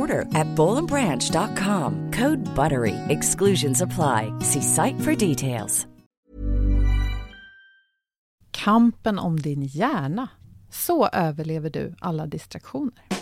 [0.00, 2.10] order at bowlandbranch.com.
[2.10, 2.96] Code BUTTERY.
[3.08, 4.32] Exclusions apply.
[4.40, 5.86] See site for details.
[8.52, 10.28] Kampen om din hjärna.
[10.70, 13.21] Så överlever du alla distraktioner.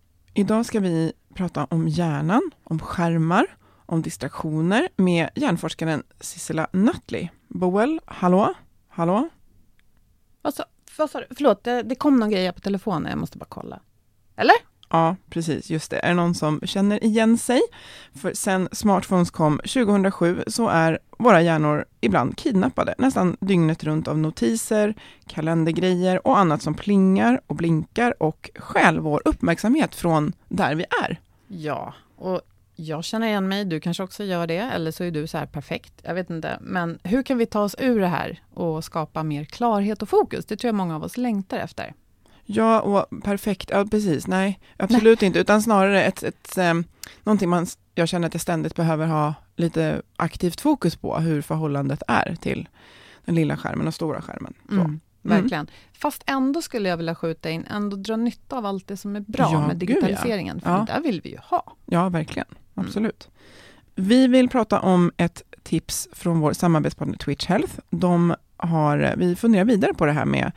[0.33, 3.45] Idag ska vi prata om hjärnan, om skärmar,
[3.85, 7.29] om distraktioner med hjärnforskaren Sissela Nutley.
[7.47, 8.53] Boel, hallå?
[8.87, 9.29] Hallå?
[10.41, 10.63] Vad sa,
[10.97, 11.25] vad sa du?
[11.35, 13.09] Förlåt, det, det kom någon grej på telefonen.
[13.09, 13.79] Jag måste bara kolla.
[14.35, 14.55] Eller?
[14.91, 15.99] Ja, precis, just det.
[15.99, 17.61] Är det någon som känner igen sig?
[18.13, 24.17] För sen smartphones kom 2007 så är våra hjärnor ibland kidnappade, nästan dygnet runt av
[24.17, 24.93] notiser,
[25.27, 31.19] kalendergrejer och annat som plingar och blinkar och stjäl vår uppmärksamhet från där vi är.
[31.47, 32.41] Ja, och
[32.75, 35.45] jag känner igen mig, du kanske också gör det, eller så är du så här
[35.45, 36.57] perfekt, jag vet inte.
[36.61, 40.45] Men hur kan vi ta oss ur det här och skapa mer klarhet och fokus?
[40.45, 41.93] Det tror jag många av oss längtar efter.
[42.55, 45.27] Ja, och perfekt, ja precis, nej, absolut nej.
[45.27, 46.85] inte, utan snarare ett, ett, ett
[47.23, 52.03] någonting man, jag känner att jag ständigt behöver ha lite aktivt fokus på, hur förhållandet
[52.07, 52.69] är till
[53.25, 54.53] den lilla skärmen och stora skärmen.
[54.71, 55.65] Mm, verkligen.
[55.65, 55.73] Mm.
[55.93, 59.19] Fast ändå skulle jag vilja skjuta in, ändå dra nytta av allt det som är
[59.19, 60.69] bra ja, med digitaliseringen, gud, ja.
[60.69, 60.85] för ja.
[60.85, 61.75] det där vill vi ju ha.
[61.85, 63.29] Ja, verkligen, absolut.
[63.95, 64.09] Mm.
[64.09, 67.73] Vi vill prata om ett tips från vår samarbetspartner Twitch Health.
[67.89, 70.51] De har, vi funderar vidare på det här med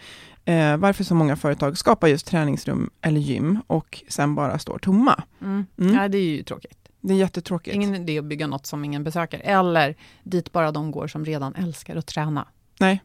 [0.45, 5.23] eh, varför så många företag skapar just träningsrum eller gym och sen bara står tomma.
[5.41, 5.67] Mm.
[5.79, 5.95] Mm.
[5.95, 6.79] Ja, det är ju tråkigt.
[7.01, 7.75] Det är jättetråkigt.
[7.75, 11.55] Ingen idé att bygga något som ingen besöker, eller dit bara de går som redan
[11.55, 12.49] älskar att träna.
[12.81, 13.03] Nej,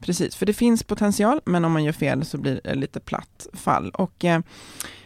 [0.00, 3.46] precis, för det finns potential, men om man gör fel så blir det lite platt
[3.52, 3.90] fall.
[3.90, 4.40] Och, eh,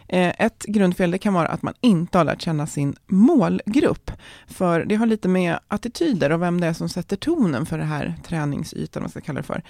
[0.08, 4.10] ett grundfel det kan vara att man inte har lärt känna sin målgrupp.
[4.46, 7.84] För det har lite med attityder och vem det är som sätter tonen för det
[7.84, 9.62] här träningsytan, man ska kalla det för.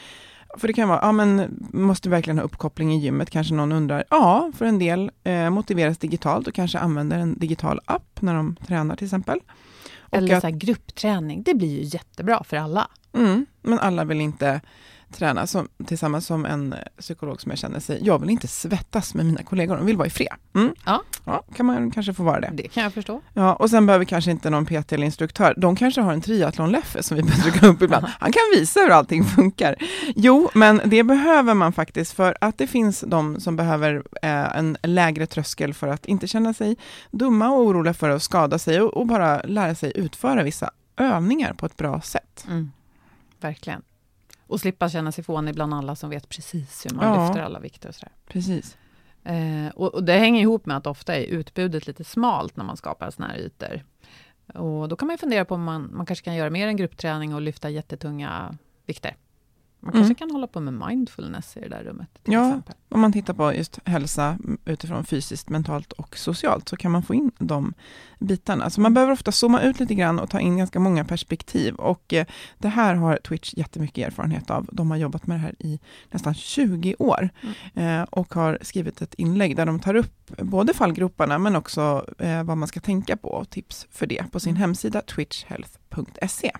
[0.56, 3.30] För det kan vara, ja men måste verkligen ha uppkoppling i gymmet?
[3.30, 4.04] Kanske någon undrar.
[4.10, 8.56] Ja, för en del eh, motiveras digitalt och kanske använder en digital app när de
[8.66, 9.40] tränar till exempel.
[10.10, 12.88] Eller att, så gruppträning, det blir ju jättebra för alla.
[13.12, 14.60] Mm, men alla vill inte
[15.12, 19.26] träna som, tillsammans som en psykolog som jag känner sig, jag vill inte svettas med
[19.26, 20.32] mina kollegor, de vill vara i fred.
[20.54, 20.74] Mm.
[20.86, 21.02] Ja.
[21.24, 22.50] ja, kan man kanske få vara det.
[22.54, 23.20] Det kan jag förstå.
[23.34, 27.02] Ja, och sen behöver kanske inte någon PT eller instruktör, de kanske har en triathlon-Leffe
[27.02, 28.06] som vi trycka upp ibland.
[28.20, 29.76] Han kan visa hur allting funkar.
[30.16, 34.76] Jo, men det behöver man faktiskt för att det finns de som behöver eh, en
[34.82, 36.76] lägre tröskel för att inte känna sig
[37.10, 41.52] dumma och oroliga för att skada sig och, och bara lära sig utföra vissa övningar
[41.52, 42.44] på ett bra sätt.
[42.48, 42.70] Mm.
[43.40, 43.82] Verkligen.
[44.48, 47.26] Och slippa känna sig fånig bland alla som vet precis hur man ja.
[47.26, 48.12] lyfter alla vikter och sådär.
[48.26, 48.76] Precis.
[49.24, 52.76] Eh, och, och, det hänger ihop med att ofta är utbudet lite smalt när man
[52.76, 53.84] skapar såna här ytor.
[54.54, 57.34] Och då kan man fundera på om man, man kanske kan göra mer än gruppträning
[57.34, 59.16] och lyfta jättetunga vikter.
[59.88, 60.14] Man kanske mm.
[60.14, 62.08] kan hålla på med mindfulness i det där rummet.
[62.24, 62.74] ja, exempel.
[62.88, 67.14] om man tittar på just hälsa utifrån fysiskt, mentalt och socialt, så kan man få
[67.14, 67.74] in de
[68.18, 68.70] bitarna.
[68.70, 71.74] Så man behöver ofta zooma ut lite grann och ta in ganska många perspektiv.
[71.74, 72.26] Och eh,
[72.58, 74.68] det här har Twitch jättemycket erfarenhet av.
[74.72, 75.80] De har jobbat med det här i
[76.10, 77.28] nästan 20 år
[77.74, 78.00] mm.
[78.00, 82.42] eh, och har skrivit ett inlägg där de tar upp både fallgroparna, men också eh,
[82.44, 84.60] vad man ska tänka på och tips för det på sin mm.
[84.60, 86.52] hemsida twitchhealth.se.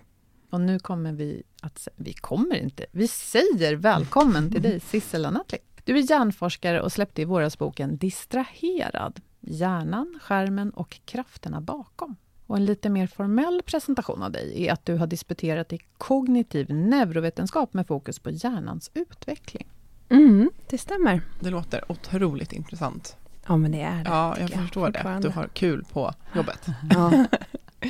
[0.49, 1.87] Och nu kommer vi att...
[1.95, 2.85] Vi kommer inte.
[2.91, 5.57] Vi säger välkommen till dig, Sissela Nattli.
[5.83, 9.21] Du är hjärnforskare och släppte i våras boken Distraherad.
[9.39, 12.15] Hjärnan, skärmen och krafterna bakom.
[12.45, 16.69] Och en lite mer formell presentation av dig är att du har disputerat i kognitiv
[16.69, 19.67] neurovetenskap med fokus på hjärnans utveckling.
[20.09, 21.21] Mm, det stämmer.
[21.39, 23.17] Det låter otroligt intressant.
[23.47, 24.09] Ja, men det är det.
[24.09, 25.19] Ja, jag förstår det.
[25.21, 26.67] Du har kul på jobbet.
[26.89, 27.25] Ja,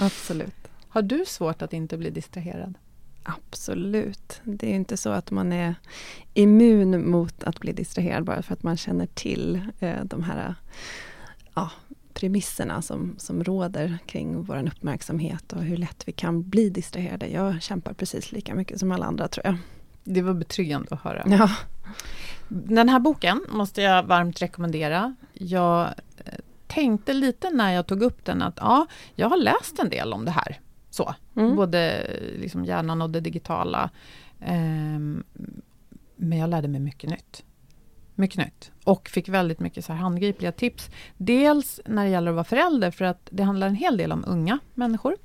[0.01, 0.55] absolut.
[0.87, 2.73] Har du svårt att inte bli distraherad?
[3.23, 4.41] Absolut.
[4.43, 5.75] Det är inte så att man är
[6.33, 10.55] immun mot att bli distraherad bara för att man känner till eh, de här
[11.53, 11.71] ja,
[12.13, 17.27] premisserna som, som råder kring vår uppmärksamhet och hur lätt vi kan bli distraherade.
[17.27, 19.57] Jag kämpar precis lika mycket som alla andra tror jag.
[20.03, 21.23] Det var betryggande att höra.
[21.27, 21.49] Ja.
[22.47, 25.15] Den här boken måste jag varmt rekommendera.
[25.33, 25.81] Jag
[26.25, 26.33] eh,
[26.67, 30.25] tänkte lite när jag tog upp den att ja, jag har läst en del om
[30.25, 30.59] det här.
[30.99, 31.55] Så, mm.
[31.55, 32.07] både
[32.39, 33.89] liksom hjärnan och det digitala.
[34.39, 35.23] Um,
[36.15, 37.43] men jag lärde mig mycket nytt.
[38.15, 38.71] Mycket nytt.
[38.83, 40.89] Och fick väldigt mycket så handgripliga tips.
[41.17, 44.23] Dels när det gäller att vara förälder, för att det handlar en hel del om
[44.27, 45.15] unga människor.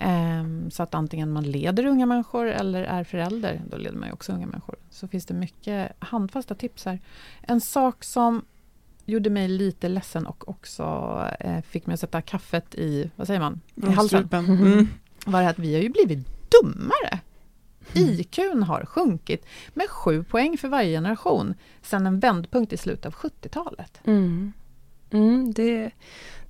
[0.00, 4.12] Um, så att antingen man leder unga människor eller är förälder, då leder man ju
[4.12, 4.76] också unga människor.
[4.90, 7.00] Så finns det mycket handfasta tips här.
[7.42, 8.44] En sak som
[9.08, 10.84] gjorde mig lite ledsen och också
[11.40, 14.28] eh, fick mig att sätta kaffet i, vad säger man, i halsen.
[14.32, 14.88] Mm.
[15.26, 17.20] Var att vi har ju blivit dummare.
[17.94, 18.08] Mm.
[18.08, 23.14] IQn har sjunkit med sju poäng för varje generation sedan en vändpunkt i slutet av
[23.14, 24.00] 70-talet.
[24.04, 24.52] Mm.
[25.10, 25.90] Mm, det,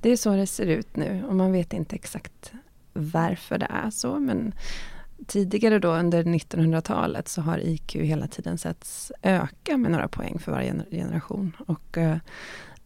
[0.01, 2.53] det är så det ser ut nu och man vet inte exakt
[2.93, 4.53] varför det är så men
[5.26, 10.53] tidigare då under 1900-talet så har IQ hela tiden setts öka med några poäng för
[10.53, 11.56] varje generation.
[11.67, 12.17] Och eh,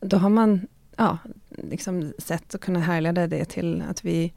[0.01, 1.19] då har man ja,
[1.49, 4.33] liksom sett och kunnat härleda det till att vi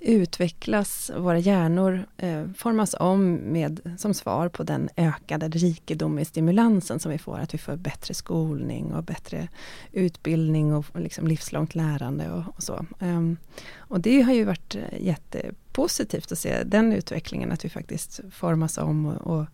[0.00, 7.00] utvecklas, våra hjärnor eh, formas om med, som svar på den ökade rikedom i stimulansen
[7.00, 9.48] som vi får, att vi får bättre skolning och bättre
[9.92, 12.86] utbildning och liksom livslångt lärande och, och så.
[13.00, 13.36] Um,
[13.76, 18.20] och det har ju varit eh, jätte jättepositivt att se den utvecklingen, att vi faktiskt
[18.30, 19.46] formas om och, och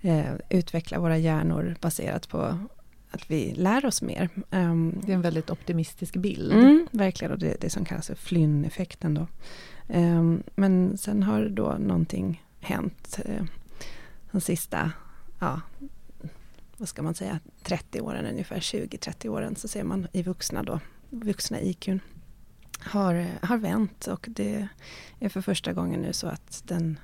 [0.00, 2.58] eh, utvecklar våra hjärnor baserat på
[3.10, 4.28] att vi lär oss mer.
[4.50, 6.52] Um, det är en väldigt optimistisk bild.
[6.52, 9.26] Mm, verkligen, och det, det som kallas för Flynn-effekten då.
[9.88, 13.44] Um, men sen har då någonting hänt uh,
[14.32, 14.92] de sista,
[15.38, 15.60] ja,
[16.78, 20.80] vad ska man säga, 30 åren ungefär, 20-30 åren så ser man i vuxna då,
[21.10, 21.88] vuxna IQ
[22.84, 24.68] har, har vänt och det
[25.20, 26.98] är för första gången nu så att den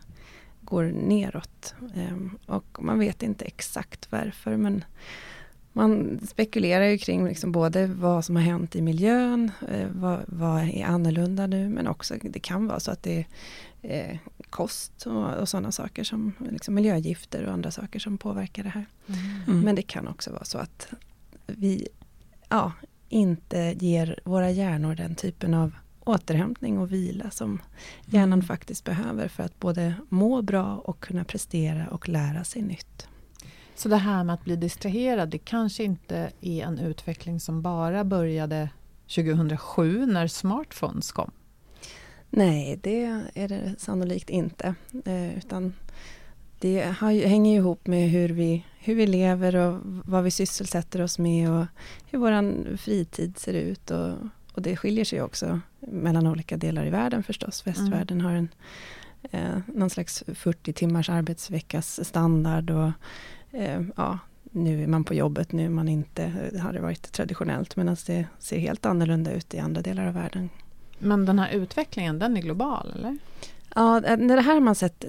[0.61, 1.75] går neråt.
[1.95, 4.85] Um, och man vet inte exakt varför men
[5.73, 10.63] man spekulerar ju kring liksom både vad som har hänt i miljön, eh, vad, vad,
[10.69, 13.26] är annorlunda nu, men också det kan vara så att det
[13.83, 14.19] är eh,
[14.50, 18.87] kost och, och sådana saker som liksom miljögifter och andra saker som påverkar det här.
[19.47, 19.61] Mm.
[19.61, 20.88] Men det kan också vara så att
[21.47, 21.88] vi
[22.49, 22.73] ja,
[23.09, 25.73] inte ger våra hjärnor den typen av
[26.05, 27.62] återhämtning och vila som
[28.07, 28.47] hjärnan mm.
[28.47, 33.09] faktiskt behöver för att både må bra och kunna prestera och lära sig nytt.
[33.75, 38.05] Så det här med att bli distraherad, det kanske inte är en utveckling som bara
[38.05, 38.69] började
[39.15, 41.31] 2007 när smartphones kom?
[42.31, 44.75] Nej, det är det sannolikt inte.
[45.05, 45.73] Eh, utan
[46.59, 51.19] det har, hänger ihop med hur vi, hur vi lever och vad vi sysselsätter oss
[51.19, 51.67] med och
[52.07, 53.91] hur vår fritid ser ut.
[53.91, 54.12] Och,
[54.53, 57.67] och det skiljer sig också mellan olika delar i världen förstås.
[57.67, 58.27] Västvärlden mm.
[58.27, 58.49] har en
[59.31, 62.91] eh, någon slags 40 timmars arbetsveckas standard och
[63.50, 67.77] eh, ja, nu är man på jobbet, nu är man inte, det hade varit traditionellt,
[67.77, 70.49] medan det ser helt annorlunda ut i andra delar av världen.
[70.99, 73.19] Men den här utvecklingen, den är global eller?
[73.75, 75.05] Ja, det här har man sett,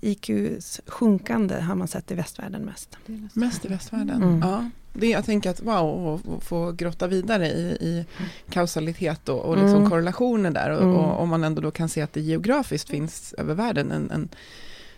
[0.00, 2.96] IQs sjunkande har man sett i västvärlden mest.
[3.32, 4.40] Mest i västvärlden, mm.
[4.42, 4.70] ja.
[4.96, 8.06] Det, jag tänker att wow, att få grotta vidare i, i
[8.50, 9.90] kausalitet och, och liksom mm.
[9.90, 10.70] korrelationer där.
[10.70, 10.94] Och, mm.
[10.94, 14.28] och, om man ändå då kan se att det geografiskt finns över världen en, en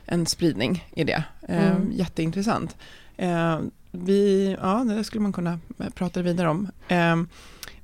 [0.07, 1.25] en spridning i det.
[1.49, 1.93] Eh, mm.
[1.93, 2.77] Jätteintressant.
[3.17, 5.59] Eh, vi, ja, det skulle man kunna
[5.95, 6.71] prata vidare om.
[6.89, 7.17] Eh,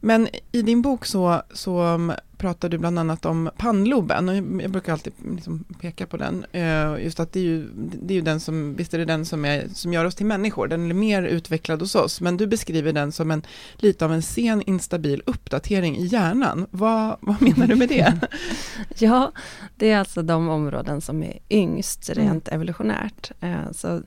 [0.00, 1.98] men i din bok så, så
[2.42, 6.46] pratar du bland annat om pannloben och jag brukar alltid liksom peka på den.
[6.52, 9.24] Eh, just att det är ju, det är ju den som, visst är det den
[9.24, 12.46] som, är, som gör oss till människor, den är mer utvecklad hos oss, men du
[12.46, 13.42] beskriver den som en
[13.76, 16.66] lite av en sen instabil uppdatering i hjärnan.
[16.70, 18.28] Vad, vad menar du med det?
[18.98, 19.32] ja,
[19.76, 22.56] det är alltså de områden som är yngst rent mm.
[22.56, 23.30] evolutionärt.
[23.40, 24.02] Eh, så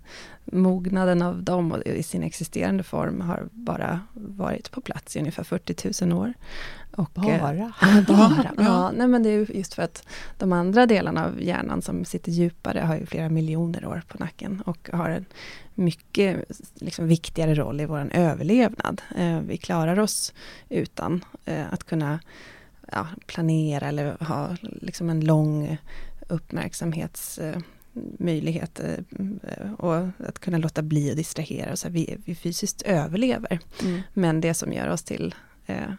[0.46, 6.06] mognaden av dem i sin existerande form har bara varit på plats i ungefär 40
[6.06, 6.34] 000 år.
[6.96, 7.74] Och, bara?
[7.82, 8.52] Äh, bara.
[8.58, 8.92] Ja.
[8.96, 12.80] nej men det är just för att de andra delarna av hjärnan som sitter djupare
[12.80, 15.26] har ju flera miljoner år på nacken och har en
[15.76, 16.44] mycket
[16.76, 19.02] liksom, viktigare roll i vår överlevnad.
[19.16, 20.34] Eh, vi klarar oss
[20.70, 22.20] utan eh, att kunna
[22.92, 25.78] ja, planera eller ha liksom, en lång
[26.28, 27.60] uppmärksamhets eh,
[28.20, 29.96] möjlighet eh, och
[30.28, 31.86] att kunna låta bli att distrahera oss.
[31.86, 33.60] Vi, vi fysiskt överlever.
[33.84, 34.02] Mm.
[34.14, 35.36] Men det som gör oss till
[35.66, 35.92] eh,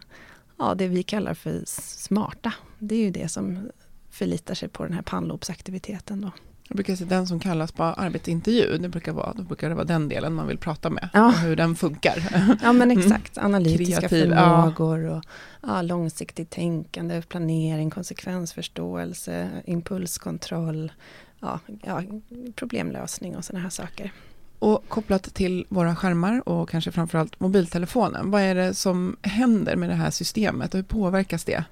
[0.57, 3.69] ja, det vi kallar för smarta, det är ju det som
[4.09, 6.21] förlitar sig på den här pannlobsaktiviteten.
[6.21, 6.31] Då.
[6.67, 9.85] Jag brukar säga den som kallas på arbetsintervju, det brukar vara, då brukar det vara
[9.85, 11.27] den delen man vill prata med, ja.
[11.27, 12.17] och hur den funkar.
[12.61, 12.99] Ja men mm.
[12.99, 15.17] exakt, analytiska Kreativ, förmågor ja.
[15.17, 15.23] och
[15.61, 20.91] ja, långsiktigt tänkande, planering, konsekvensförståelse, impulskontroll,
[21.39, 22.01] ja, ja,
[22.55, 24.11] problemlösning och sådana här saker.
[24.59, 29.89] Och kopplat till våra skärmar och kanske framförallt mobiltelefonen, vad är det som händer med
[29.89, 31.63] det här systemet och hur påverkas det?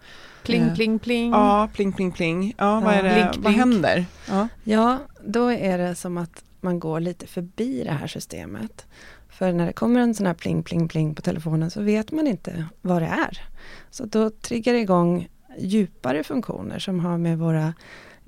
[0.44, 1.32] Pling, eh, pling, pling.
[1.32, 2.54] Ja, pling, pling, pling.
[2.58, 4.06] Ja, vad, är det, blink, vad händer?
[4.28, 4.48] Ja.
[4.64, 8.86] ja, då är det som att man går lite förbi det här systemet.
[9.30, 12.28] För när det kommer en sån här pling, pling, pling på telefonen så vet man
[12.28, 13.48] inte vad det är.
[13.92, 17.74] Så då triggar det igång djupare funktioner som har med våra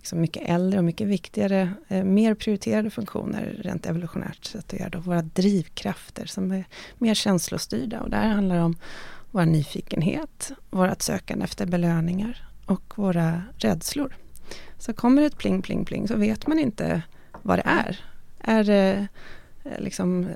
[0.07, 4.89] liksom mycket äldre och mycket viktigare, eh, mer prioriterade funktioner rent evolutionärt sett att göra.
[4.89, 6.65] Då, våra drivkrafter som är
[6.97, 8.75] mer känslostyrda och där handlar det om
[9.31, 14.15] vår nyfikenhet, vårt sökande efter belöningar och våra rädslor.
[14.77, 17.01] Så kommer det ett pling, pling, pling så vet man inte
[17.41, 17.99] vad det är.
[18.39, 19.07] Är det
[19.63, 20.29] eh, liksom,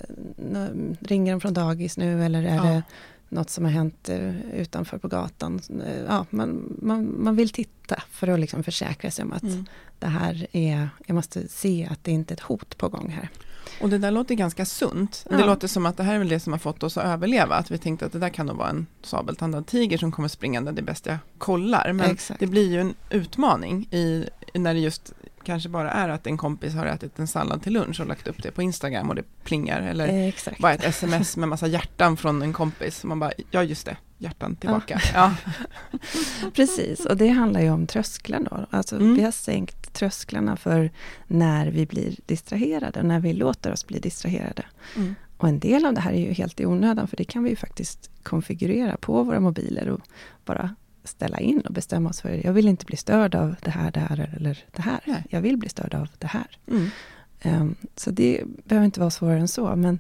[1.00, 2.64] ringer de från dagis nu eller är ja.
[2.64, 2.84] det
[3.32, 5.62] något som har hänt eh, utanför på gatan.
[5.86, 9.66] Eh, ja, man, man, man vill titta för att liksom försäkra sig om att mm.
[10.00, 13.30] det här är, jag måste se att det inte är ett hot på gång här.
[13.82, 15.26] Och det där låter ganska sunt.
[15.30, 15.38] Ja.
[15.38, 17.56] Det låter som att det här är väl det som har fått oss att överleva.
[17.56, 20.72] Att vi tänkte att det där kan nog vara en sabeltandad tiger som kommer springande,
[20.72, 21.94] det är bäst jag kollar.
[21.94, 22.40] Men Exakt.
[22.40, 26.74] det blir ju en utmaning i, när det just kanske bara är att en kompis
[26.74, 29.82] har ätit en sallad till lunch och lagt upp det på Instagram och det plingar.
[29.82, 30.60] Eller Exakt.
[30.60, 33.04] bara ett sms med massa hjärtan från en kompis.
[33.04, 35.02] Man bara, ja just det, hjärtan tillbaka.
[35.14, 35.36] Ja.
[35.92, 36.00] ja.
[36.54, 38.66] Precis, och det handlar ju om trösklar då.
[38.70, 39.16] Alltså mm.
[39.16, 40.92] vi har sänkt trösklarna för
[41.28, 44.66] när vi blir distraherade, och när vi låter oss bli distraherade.
[44.96, 45.16] Mm.
[45.38, 47.50] Och en del av det här är ju helt i onödan, för det kan vi
[47.50, 50.02] ju faktiskt konfigurera på våra mobiler och
[50.46, 53.92] bara ställa in och bestämma oss för, jag vill inte bli störd av det här,
[53.92, 55.00] det här eller det här.
[55.06, 55.24] Nej.
[55.30, 56.58] Jag vill bli störd av det här.
[56.68, 56.90] Mm.
[57.44, 60.00] Um, så det behöver inte vara svårare än så, men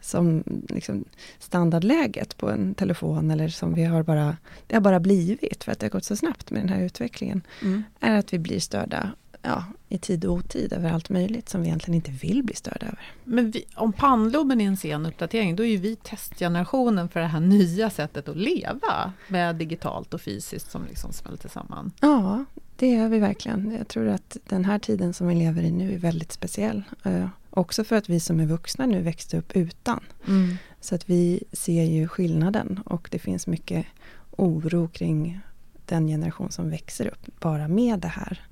[0.00, 1.04] som liksom
[1.38, 4.36] standardläget på en telefon eller som vi har bara,
[4.66, 7.42] det har bara blivit för att det har gått så snabbt med den här utvecklingen,
[7.62, 7.82] mm.
[8.00, 9.10] är att vi blir störda
[9.44, 12.86] ja, i tid och otid över allt möjligt som vi egentligen inte vill bli störda
[12.86, 13.12] över.
[13.24, 17.26] Men vi, om pannloben är en sen uppdatering, då är ju vi testgenerationen för det
[17.26, 21.92] här nya sättet att leva med digitalt och fysiskt som liksom smälter samman.
[22.00, 22.44] Ja,
[22.76, 23.72] det är vi verkligen.
[23.78, 26.82] Jag tror att den här tiden som vi lever i nu är väldigt speciell.
[27.06, 30.00] Uh, också för att vi som är vuxna nu växte upp utan.
[30.26, 30.56] Mm.
[30.80, 33.86] Så att vi ser ju skillnaden och det finns mycket
[34.30, 35.40] oro kring
[35.86, 38.46] den generation som växer upp bara med det här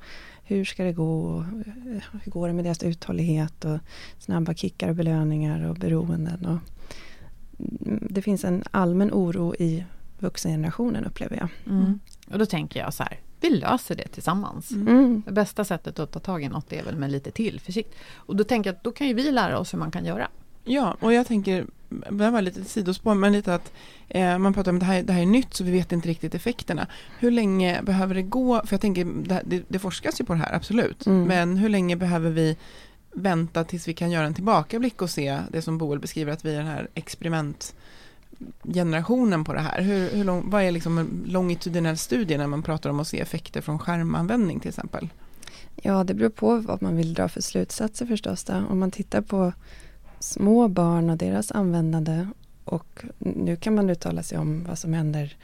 [0.45, 1.41] hur ska det gå?
[2.23, 3.79] Hur går det med deras uthållighet och
[4.19, 6.47] snabba kickar och belöningar och beroenden?
[6.47, 6.59] Och
[8.11, 9.85] det finns en allmän oro i
[10.19, 11.49] vuxengenerationen upplever jag.
[11.67, 12.01] Mm.
[12.31, 14.71] Och då tänker jag så här, vi löser det tillsammans.
[14.71, 15.23] Mm.
[15.27, 17.95] Det bästa sättet att ta tag i något är väl med lite tillförsikt.
[18.15, 20.29] Och då tänker jag att då kan ju vi lära oss hur man kan göra.
[20.65, 23.73] Ja, och jag tänker, det var lite sidospår, men lite att
[24.09, 26.35] eh, man pratar om det här, det här är nytt så vi vet inte riktigt
[26.35, 26.87] effekterna.
[27.19, 30.39] Hur länge behöver det gå, för jag tänker, det, det, det forskas ju på det
[30.39, 31.25] här, absolut, mm.
[31.25, 32.57] men hur länge behöver vi
[33.13, 36.55] vänta tills vi kan göra en tillbakablick och se det som Boel beskriver, att vi
[36.55, 39.83] är den här experimentgenerationen på det här.
[39.83, 43.21] Hur, hur lång, vad är liksom en longitudinell studie när man pratar om att se
[43.21, 45.09] effekter från skärmanvändning till exempel?
[45.83, 48.45] Ja, det beror på vad man vill dra för slutsatser förstås.
[48.45, 48.63] Då.
[48.71, 49.53] Om man tittar på
[50.23, 52.27] små barn och deras användande
[52.65, 55.37] och nu kan man uttala sig om vad som händer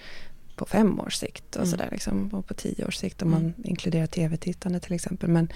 [0.57, 1.71] på fem års sikt och mm.
[1.71, 3.43] sådär liksom, och på tio års sikt om mm.
[3.43, 5.29] man inkluderar tv-tittande till exempel.
[5.29, 5.49] Men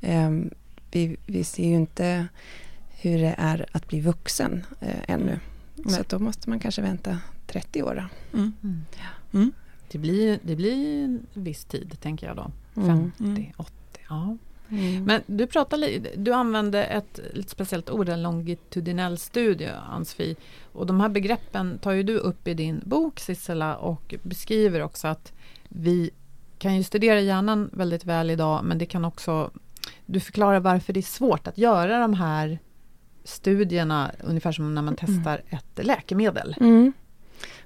[0.00, 0.30] eh,
[0.90, 2.26] vi, vi ser ju inte
[2.90, 5.40] hur det är att bli vuxen eh, ännu.
[5.74, 5.94] Nej.
[5.94, 7.94] Så då måste man kanske vänta 30 år.
[7.94, 8.38] Då.
[8.38, 8.52] Mm.
[8.62, 8.84] Mm.
[9.32, 9.52] Mm.
[9.90, 12.50] Det, blir, det blir en viss tid, tänker jag då.
[12.76, 13.12] Mm.
[13.18, 13.52] 50, Mm.
[13.56, 13.72] 80,
[14.08, 14.36] ja.
[14.70, 15.04] Mm.
[15.04, 20.36] Men du, pratar, li- du använde ett lite speciellt ord, en longitudinell studie, Ann-Sofie.
[20.72, 25.08] Och de här begreppen tar ju du upp i din bok, Sissela, och beskriver också
[25.08, 25.32] att
[25.68, 26.10] vi
[26.58, 29.50] kan ju studera hjärnan väldigt väl idag, men det kan också...
[30.06, 32.58] Du förklarar varför det är svårt att göra de här
[33.24, 36.56] studierna, ungefär som när man testar ett läkemedel.
[36.60, 36.92] Mm.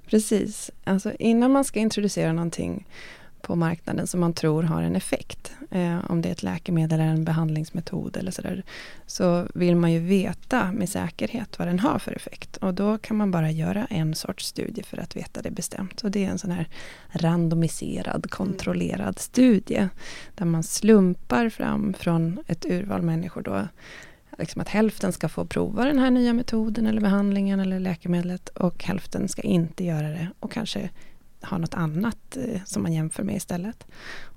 [0.06, 0.70] Precis.
[0.84, 2.86] Alltså innan man ska introducera någonting
[3.42, 7.10] på marknaden som man tror har en effekt, eh, om det är ett läkemedel eller
[7.10, 8.62] en behandlingsmetod eller sådär,
[9.06, 12.56] så vill man ju veta med säkerhet vad den har för effekt.
[12.56, 16.00] Och då kan man bara göra en sorts studie för att veta det bestämt.
[16.00, 16.68] Och det är en sån här
[17.08, 19.88] randomiserad, kontrollerad studie,
[20.34, 23.68] där man slumpar fram från ett urval människor då,
[24.38, 28.84] liksom att hälften ska få prova den här nya metoden eller behandlingen eller läkemedlet och
[28.84, 30.90] hälften ska inte göra det och kanske
[31.42, 33.86] ha något annat eh, som man jämför med istället.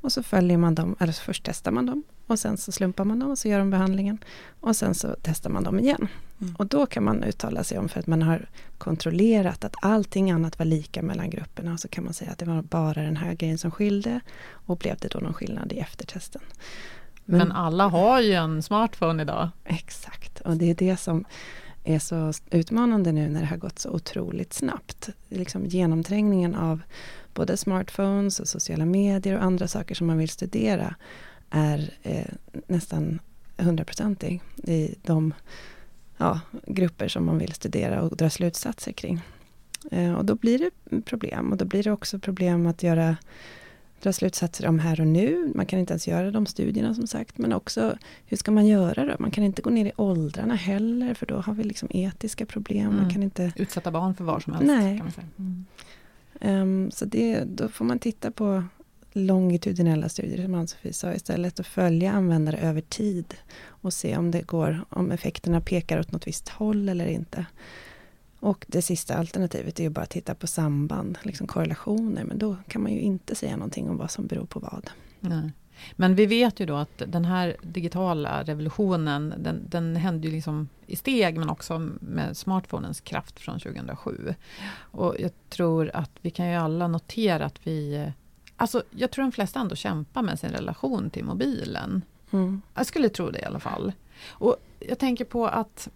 [0.01, 3.05] Och så följer man dem, eller så först testar man dem och sen så slumpar
[3.05, 4.17] man dem och så gör de behandlingen
[4.60, 6.08] och sen så testar man dem igen.
[6.41, 6.55] Mm.
[6.55, 10.60] Och då kan man uttala sig om för att man har kontrollerat att allting annat
[10.60, 13.34] var lika mellan grupperna och så kan man säga att det var bara den här
[13.34, 14.20] grejen som skilde
[14.51, 16.41] och blev det då någon skillnad i eftertesten.
[17.25, 19.50] Men alla har ju en smartphone idag.
[19.65, 21.25] Exakt, och det är det som
[21.84, 25.10] är så utmanande nu när det har gått så otroligt snabbt.
[25.30, 26.82] Liksom genomträngningen av
[27.34, 30.96] både smartphones och sociala medier och andra saker som man vill studera
[31.50, 32.34] är eh,
[32.68, 33.20] nästan
[33.58, 35.34] hundraprocentig i de
[36.18, 39.22] ja, grupper som man vill studera och dra slutsatser kring.
[39.92, 43.18] Eh, och då blir det problem och då blir det också problem att göra
[44.01, 45.51] dra slutsatser om här och nu.
[45.55, 47.38] Man kan inte ens göra de studierna som sagt.
[47.38, 49.15] Men också hur ska man göra då?
[49.20, 52.86] Man kan inte gå ner i åldrarna heller för då har vi liksom etiska problem.
[52.88, 53.10] Man Mm.
[53.10, 54.67] kan inte, Utsätta barn för vad som helst.
[54.67, 54.98] Nej.
[54.98, 55.12] Man.
[55.39, 55.65] Mm.
[56.41, 58.63] Ehm, så det, då får man titta på
[59.13, 63.34] longitudinella studier som Ann-Sofie sa istället och följa användare över tid
[63.65, 67.45] och se om det går, om effekterna pekar åt något visst håll eller inte.
[68.41, 72.56] Och det sista alternativet är ju bara att titta på samband, liksom korrelationer, men då
[72.67, 74.89] kan man ju inte säga någonting om vad som beror på vad.
[75.19, 75.51] Nej.
[75.95, 80.69] Men vi vet ju då att den här digitala revolutionen, den, den hände ju liksom
[80.88, 84.34] i steg, men också med smartphonens kraft från 2007.
[84.73, 88.12] Och jag tror att vi kan ju alla notera att vi...
[88.56, 92.01] Alltså, jag tror de flesta ändå kämpar med sin relation till mobilen.
[92.32, 92.62] Mm.
[92.73, 93.91] Jag skulle tro det i alla fall.
[94.30, 95.89] Och jag tänker på att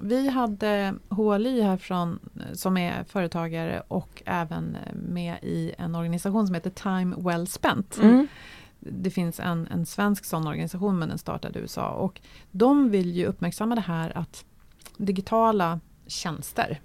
[0.00, 2.18] vi hade HLI härifrån
[2.52, 7.98] som är företagare och även med i en organisation som heter Time Well Spent.
[7.98, 8.26] Mm.
[8.78, 13.16] Det finns en, en svensk sån organisation men den startade i USA och de vill
[13.16, 14.44] ju uppmärksamma det här att
[14.96, 16.80] digitala tjänster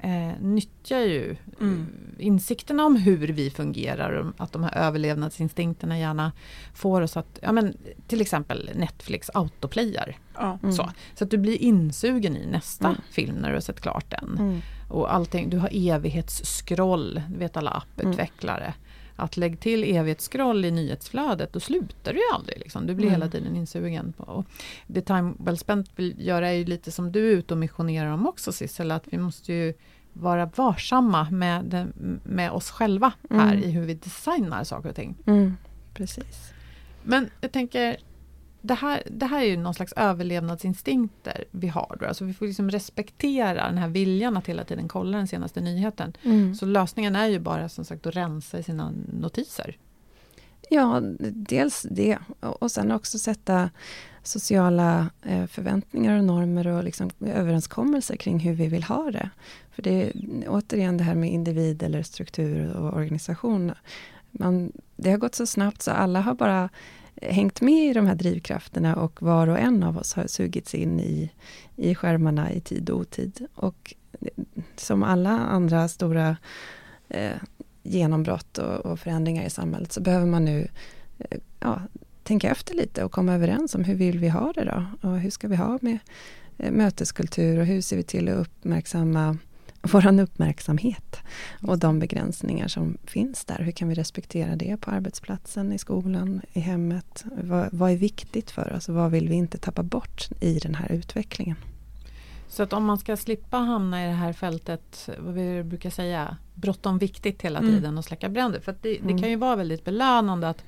[0.00, 1.86] eh, nyttjar ju Mm.
[2.18, 6.32] eh, insikterna om hur vi fungerar och att de här överlevnadsinstinkterna gärna
[6.74, 7.76] får oss att, ja men
[8.06, 10.16] till exempel Netflix autoplayar.
[10.34, 10.58] Ja.
[10.62, 10.72] Mm.
[10.74, 13.00] Så, så att du blir insugen i nästa Mm.
[13.10, 14.36] film när du har sett klart den.
[14.38, 14.60] Mm.
[14.90, 18.74] Och allting, du har evighetsskroll, det vet alla apputvecklare.
[19.16, 22.58] Att lägg till evighetsskroll i nyhetsflödet, då slutar du ju aldrig.
[22.58, 22.86] Liksom.
[22.86, 23.20] Du blir Mm.
[23.20, 24.12] hela tiden insugen.
[24.16, 24.44] På.
[24.86, 28.10] Det Time Well Spent vill göra är ju lite som du är ute och missionerar
[28.10, 29.74] om också Sissel, att vi måste ju
[30.12, 31.86] vara varsamma med,
[32.24, 33.64] med oss själva här Mm.
[33.64, 35.14] i hur vi designar saker och ting.
[35.26, 35.56] Mm.
[35.94, 36.52] Precis.
[37.02, 37.96] Men jag tänker,
[38.66, 41.96] det här, det här är ju någon slags överlevnadsinstinkter vi har.
[42.00, 42.06] Då.
[42.06, 46.12] Alltså vi får liksom respektera den här viljan att hela tiden kolla den senaste nyheten.
[46.22, 46.54] Mm.
[46.54, 49.76] Så lösningen är ju bara som sagt att rensa i sina notiser.
[50.70, 51.00] Ja,
[51.32, 52.18] dels det.
[52.40, 53.70] Och sen också sätta
[54.22, 59.30] sociala eh, förväntningar och normer och liksom överenskommelser kring hur vi vill ha det.
[59.70, 60.12] För det är
[60.48, 63.72] återigen det här med individ eller struktur och organisation.
[64.30, 66.68] Man, det har gått så snabbt så alla har bara
[67.22, 71.00] hängt med i de här drivkrafterna och var och en av oss har sugits in
[71.00, 71.30] i,
[71.76, 73.46] i skärmarna i tid och otid.
[73.54, 74.44] Och eh,
[74.76, 76.36] som alla andra stora
[77.08, 77.36] eh,
[77.82, 80.68] genombrott och, och förändringar i samhället så behöver man nu
[81.18, 81.80] eh, ja,
[82.22, 85.08] tänka efter lite och komma överens om hur vill vi ha det då?
[85.08, 85.98] Och hur ska vi ha med
[86.58, 89.38] eh, möteskultur och hur ser vi till att uppmärksamma
[89.84, 91.16] vår uppmärksamhet
[91.62, 93.58] och de begränsningar som finns där.
[93.58, 97.24] Hur kan vi respektera det på arbetsplatsen, i skolan, i hemmet?
[97.42, 100.74] Vad, vad är viktigt för oss och vad vill vi inte tappa bort i den
[100.74, 101.56] här utvecklingen?
[102.48, 106.36] Så att om man ska slippa hamna i det här fältet, vad vi brukar säga,
[106.54, 107.70] bråttom viktigt hela Mm.
[107.72, 108.60] tiden och släcka bränder.
[108.60, 109.18] För det, det Mm.
[109.20, 110.64] kan ju vara väldigt belönande att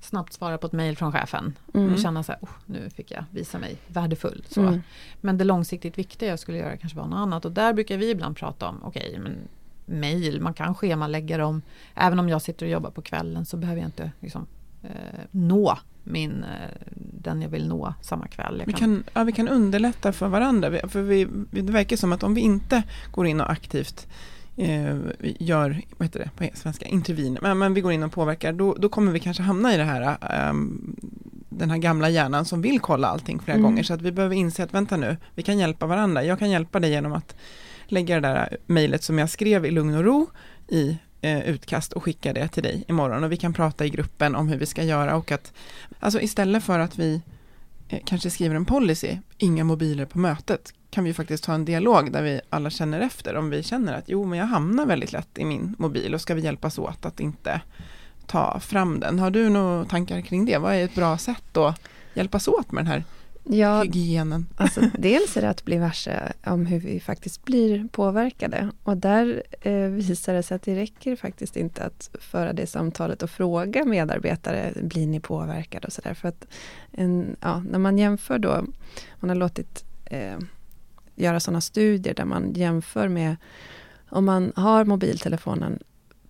[0.00, 1.92] snabbt svara på ett mejl från chefen Mm.
[1.92, 4.44] och känna så här, oh, nu fick jag visa mig värdefull.
[4.48, 4.60] Så.
[4.60, 4.82] Mm.
[5.20, 7.44] Men det långsiktigt viktiga jag skulle göra kanske var något annat.
[7.44, 9.36] Och där brukar vi ibland prata om, okej, men
[9.86, 11.62] mejl, man kan schemalägga dem.
[11.94, 14.46] Även om jag sitter och jobbar på kvällen så behöver jag inte liksom,
[14.82, 14.90] eh,
[15.30, 18.56] nå min, eh, den jag vill nå samma kväll.
[18.58, 20.88] Jag Vi kan, ja, vi kan underlätta för varandra.
[20.88, 24.06] För vi, det verkar som att om vi inte går in och aktivt
[24.56, 24.96] eh,
[25.38, 28.74] gör, vad heter det på svenska, intervin, men, men vi går in och påverkar, då,
[28.74, 30.96] då kommer vi kanske hamna i det här, ehm,
[31.48, 33.62] den här gamla hjärnan som vill kolla allting flera Mm.
[33.70, 33.82] gånger.
[33.82, 36.24] Så att vi behöver inse att vänta nu, vi kan hjälpa varandra.
[36.24, 37.36] Jag kan hjälpa dig genom att
[37.86, 40.26] lägga det där mejlet som jag skrev i lugn och ro
[40.68, 43.90] i eh, Eh, utkast och skicka det till dig imorgon och vi kan prata i
[43.90, 45.52] gruppen om hur vi ska göra och att
[45.98, 47.22] alltså istället för att vi
[47.88, 52.12] eh, kanske skriver en policy, inga mobiler på mötet, kan vi faktiskt ha en dialog
[52.12, 55.38] där vi alla känner efter om vi känner att jo men jag hamnar väldigt lätt
[55.38, 57.60] i min mobil och ska vi hjälpas åt att inte
[58.26, 59.18] ta fram den.
[59.18, 60.58] Har du några tankar kring det?
[60.58, 61.80] Vad är ett bra sätt att
[62.14, 63.04] hjälpas åt med den här
[63.44, 64.46] Ja, hygienen?
[64.56, 68.70] Alltså, dels är det att bli varse om hur vi faktiskt blir påverkade.
[68.82, 73.22] Och där eh, visar det sig att det räcker faktiskt inte att föra det samtalet
[73.22, 76.14] och fråga medarbetare, blir ni påverkade och sådär.
[76.14, 76.46] För att
[76.92, 78.64] en, ja, när man jämför då,
[79.20, 80.38] man har låtit eh,
[81.14, 83.36] göra sådana studier där man jämför med
[84.08, 85.78] om man har mobiltelefonen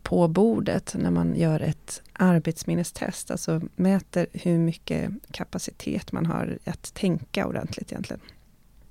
[0.03, 6.95] på bordet när man gör ett arbetsminnestest, alltså mäter hur mycket kapacitet man har att
[6.95, 8.21] tänka ordentligt egentligen.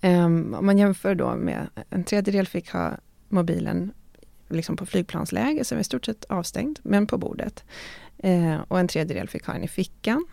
[0.02, 2.92] Um, om man jämför då med en tredjedel fick ha
[3.30, 3.92] mobilen
[4.50, 7.64] liksom på flygplansläge, som är i stort sett avstängd, men på bordet.
[8.18, 10.26] Eh, och en tredjedel fick ha den i fickan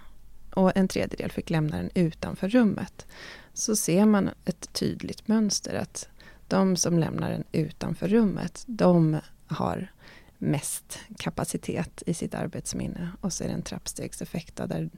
[0.54, 3.06] och en tredjedel fick lämna den utanför rummet.
[3.52, 6.08] Så ser man ett tydligt mönster att
[6.48, 9.92] de som lämnar den utanför rummet, de har
[10.38, 13.10] mest kapacitet i sitt arbetsminne.
[13.20, 14.90] Och så är det en trappstegseffekt där,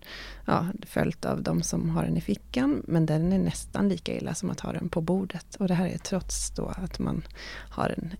[0.45, 2.83] ja, följt av de som har den i fickan.
[2.87, 5.57] Men den är nästan lika illa som att ha den på bordet.
[5.57, 7.23] Och det här är trots då att man
[7.71, 8.15] har den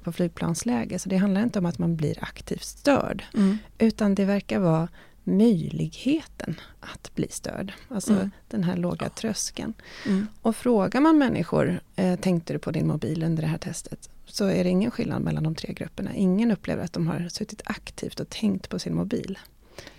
[0.00, 0.98] på flygplansläge.
[0.98, 3.24] Så det handlar inte om att man blir aktivt störd.
[3.34, 3.58] Mm.
[3.78, 4.88] Utan det verkar vara
[5.24, 7.72] möjligheten att bli störd.
[7.88, 8.30] Alltså Mm.
[8.48, 9.74] den här låga tröskeln.
[10.06, 10.26] Mm.
[10.42, 14.10] Och frågar man människor, eh, tänkte du på din mobil under det här testet?
[14.26, 16.14] Så är det ingen skillnad mellan de tre grupperna.
[16.14, 19.38] Ingen upplever att de har suttit aktivt och tänkt på sin mobil.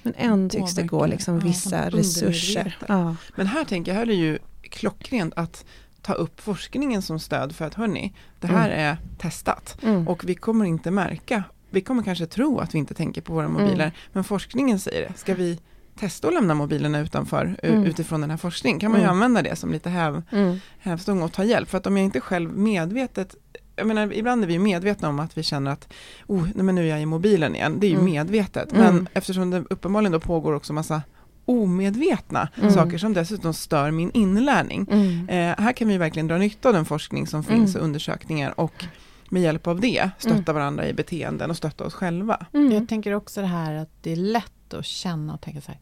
[0.03, 2.77] Men än tycks det gå liksom Ja, vissa som resurser.
[2.88, 3.15] Ja.
[3.35, 5.65] Men här tänker jag, här är det ju klockrent att
[6.01, 10.07] ta upp forskningen som stöd för att hörni, det här är testat Mm.
[10.07, 13.47] och vi kommer inte märka, vi kommer kanske tro att vi inte tänker på våra
[13.47, 15.13] mobiler, men forskningen säger det.
[15.17, 15.59] Ska vi
[15.99, 17.83] testa att lämna mobilerna utanför Mm.
[17.83, 18.79] utifrån den här forskningen?
[18.79, 19.15] Kan man ju Mm.
[19.15, 20.59] använda det som lite häv, Mm.
[20.79, 21.69] hävstång och ta hjälp.
[21.69, 23.35] För att om jag inte själv medvetet
[23.75, 25.93] jag menar, ibland är vi medvetna om att vi känner att
[26.27, 27.79] oh, nej, men nu är jag i mobilen igen.
[27.79, 28.05] Det är ju Mm.
[28.11, 28.71] medvetet.
[28.73, 28.83] Mm.
[28.95, 31.01] Men eftersom det uppenbarligen då pågår också massa
[31.45, 32.71] omedvetna Mm.
[32.71, 34.88] saker som dessutom stör min inlärning.
[34.91, 35.29] Mm.
[35.29, 37.81] Eh, här kan vi verkligen dra nytta av den forskning som finns Mm.
[37.81, 38.85] och undersökningar och
[39.29, 42.45] med hjälp av det stötta varandra i beteenden och stötta oss själva.
[42.53, 42.71] Mm.
[42.71, 45.79] Jag tänker också det här att det är lätt att känna och tänka så här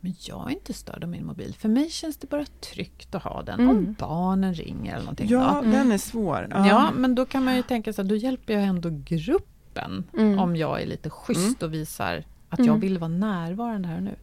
[0.00, 1.54] men jag är inte störd av min mobil.
[1.58, 3.60] För mig känns det bara tryggt att ha den.
[3.60, 3.76] Mm.
[3.76, 5.28] Om barnen ringer eller någonting.
[5.28, 5.70] Ja, då.
[5.70, 6.46] den är svår.
[6.50, 10.04] ja, men då kan man ju tänka så här, då hjälper jag ändå gruppen.
[10.18, 10.38] Mm.
[10.38, 11.68] Om jag är lite schysst Mm.
[11.70, 12.72] och visar att Mm.
[12.72, 14.14] jag vill vara närvarande här och nu.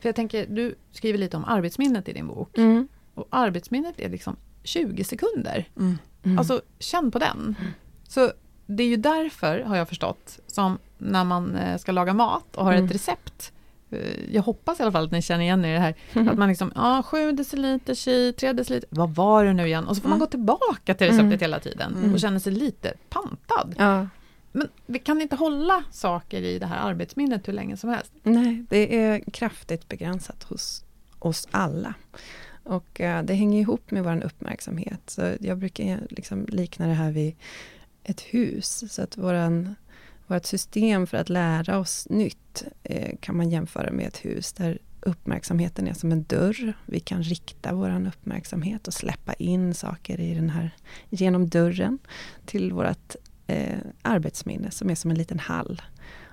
[0.00, 2.58] För jag tänker, du skriver lite om arbetsminnet i din bok.
[2.58, 2.88] Mm.
[3.14, 5.68] Och arbetsminnet är liksom 20 sekunder.
[5.76, 5.98] Mm.
[6.22, 6.38] Mm.
[6.38, 7.54] Alltså känn på den.
[8.08, 8.30] Så
[8.66, 12.64] det är ju därför, har jag förstått, som när man eh, ska laga mat och
[12.64, 12.84] har Mm.
[12.86, 13.52] ett recept.
[13.90, 15.94] Eh, Jag hoppas i alla fall att ni känner igen er i det här.
[16.30, 19.86] Att man liksom, ja, 7 deciliter chi, 3 deciliter, vad var det nu igen?
[19.86, 20.26] Och så får man Mm.
[20.26, 21.38] gå tillbaka till receptet Mm.
[21.40, 22.12] hela tiden Mm.
[22.12, 23.74] och känner sig lite pantad.
[23.78, 24.06] Ja.
[24.52, 28.12] Men vi kan inte hålla saker i det här arbetsminnet hur länge som helst.
[28.22, 30.84] Nej, det är kraftigt begränsat hos
[31.18, 31.94] oss alla.
[32.64, 35.00] Och eh, det hänger ihop med vår uppmärksamhet.
[35.06, 37.36] Så jag brukar liksom likna det här vid
[38.04, 38.84] ett hus.
[38.92, 39.74] Så att våran,
[40.26, 44.78] vårt system för att lära oss nytt eh, kan man jämföra med ett hus där
[45.00, 46.72] uppmärksamheten är som en dörr.
[46.86, 50.70] Vi kan rikta vår uppmärksamhet och släppa in saker i den här,
[51.10, 51.98] genom dörren
[52.46, 55.82] till vårt eh, arbetsminne som är som en liten hall.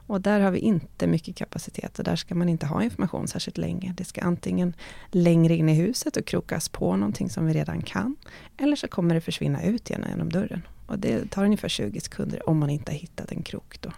[0.07, 3.57] Och där har vi inte mycket kapacitet och där ska man inte ha information särskilt
[3.57, 3.93] länge.
[3.97, 4.73] Det ska antingen
[5.11, 8.15] längre in i huset och krokas på någonting som vi redan kan.
[8.57, 10.61] Eller så kommer det försvinna ut igen genom dörren.
[10.87, 13.91] Och det tar ungefär 20 sekunder om man inte har hittat en krok då.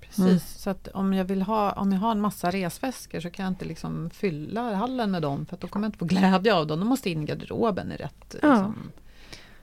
[0.00, 0.38] Precis, Mm.
[0.38, 3.50] så att om jag, vill ha, om jag har en massa resväskor så kan jag
[3.52, 6.66] inte liksom fylla hallen med dem för att då kommer jag inte få glädje av
[6.66, 6.78] dem.
[6.80, 8.48] De måste in i garderoben i rätt Ja.
[8.50, 8.90] liksom,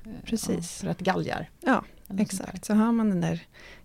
[0.05, 0.79] eh, Precis.
[0.83, 1.49] Ja, för att galgar.
[1.61, 1.83] Ja.
[2.17, 3.41] Exakt, så har man den där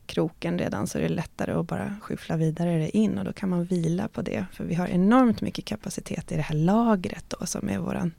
[0.08, 3.48] kroken redan så är det lättare att bara skyffla vidare det in och då kan
[3.48, 4.46] man vila på det.
[4.52, 8.12] För vi har enormt mycket kapacitet i det här lagret då som är våran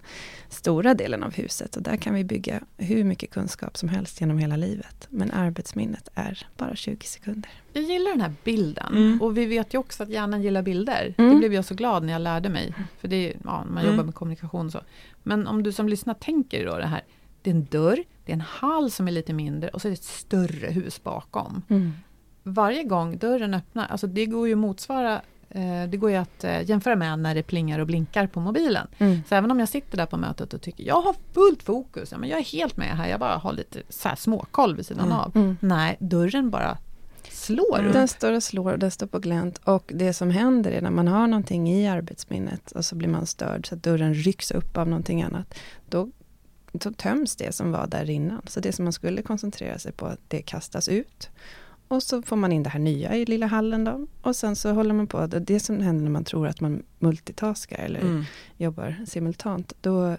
[0.49, 1.75] stora delen av huset.
[1.75, 5.08] Och där kan vi bygga hur mycket kunskap som helst genom hela livet.
[5.10, 7.52] Men arbetsminnet är bara 20 sekunder.
[7.73, 8.93] Jag gillar den här bilden.
[8.95, 9.21] Mm.
[9.21, 11.15] Och vi vet ju också att hjärnan gillar bilder.
[11.17, 11.32] Mm.
[11.32, 12.73] Det blev jag så glad när jag lärde mig.
[12.99, 14.06] För det är, ja, man jobbar Mm.
[14.06, 14.82] med kommunikation och så.
[15.23, 17.02] Men om du som lyssnar tänker då det här.
[17.41, 19.89] Det är en dörr, det är en hall som är lite mindre och så är
[19.89, 21.62] det ett större hus bakom.
[22.44, 26.44] Varje gång dörren öppnar, alltså det går ju att motsvara eh, det går ju att
[26.44, 28.88] eh, jämföra med när det plingar och blinkar på mobilen.
[28.98, 29.22] Mm.
[29.30, 32.18] Så även om jag sitter där på mötet och tycker jag har fullt fokus, ja,
[32.18, 35.06] men jag är helt med här, jag bara har lite så här småkoll vid sidan
[35.06, 35.18] Mm.
[35.18, 35.32] av.
[35.36, 35.58] Mm.
[35.62, 36.78] Nej, dörren bara
[37.32, 37.94] slår upp.
[37.94, 39.62] Den står och slår och den står på glänt.
[39.63, 43.26] Och det som händer är när man har någonting i arbetsminnet och så blir man
[43.26, 45.54] störd så att dörren rycks upp av någonting annat.
[45.89, 46.10] Då,
[46.71, 48.41] då töms det som var där innan.
[48.47, 51.29] Så det som man skulle koncentrera sig på, det kastas ut.
[51.88, 54.08] Och så får man in det här nya i lilla hallen då.
[54.21, 56.84] Och sen så håller man på, det det som händer när man tror att man
[56.99, 58.23] multitaskar eller Mm.
[58.58, 59.73] jobbar simultant.
[59.82, 60.17] Då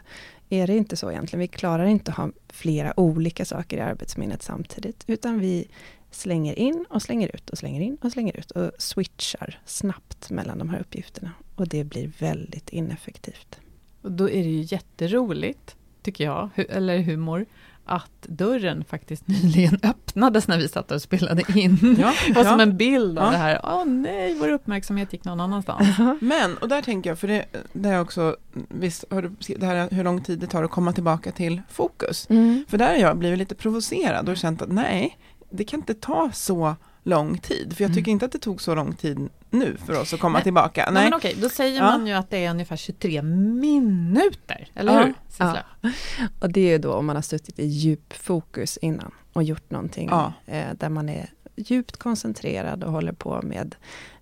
[0.49, 1.41] är det inte så egentligen.
[1.41, 5.05] Vi klarar inte att ha flera olika saker i arbetsminnet samtidigt.
[5.07, 5.69] Utan vi
[6.11, 10.59] slänger in och slänger ut och slänger in och slänger ut och switchar snabbt mellan
[10.59, 11.31] de här uppgifterna.
[11.55, 13.61] Och det blir väldigt ineffektivt.
[14.03, 17.47] Och då är det ju jätteroligt, tycker jag, hu- eller humor,
[17.85, 21.97] att dörren faktiskt nyligen öppnades när vi satt och spelade in.
[22.01, 22.63] Ja, var som ja.
[22.63, 23.31] en bild av Ja.
[23.31, 25.89] det här, åh nej, vår uppmärksamhet gick någon annanstans.
[26.21, 28.37] Men, och där tänker jag, för det, det är också,
[28.69, 31.63] visst har du, det här är hur lång tid det tar att komma tillbaka till
[31.71, 32.27] fokus.
[32.31, 32.65] Mm.
[32.69, 35.19] För där har jag blivit lite provocerad och känt att nej,
[35.51, 37.77] det kan inte ta så lång tid.
[37.77, 38.13] För jag tycker Mm.
[38.13, 40.43] inte att det tog så lång tid nu för oss att komma Nej.
[40.43, 40.85] tillbaka.
[40.85, 40.95] Nej.
[40.95, 41.05] Nej.
[41.05, 41.85] men okej, då säger Ja.
[41.85, 45.03] man ju att det är ungefär 23 minuter, eller Ja.
[45.05, 45.15] hur?
[45.29, 45.65] Sissela?
[46.41, 49.71] Och det är ju då om man har suttit i djup fokus innan och gjort
[49.71, 50.33] någonting Ja.
[50.47, 53.75] eh, där man är djupt koncentrerad och håller på med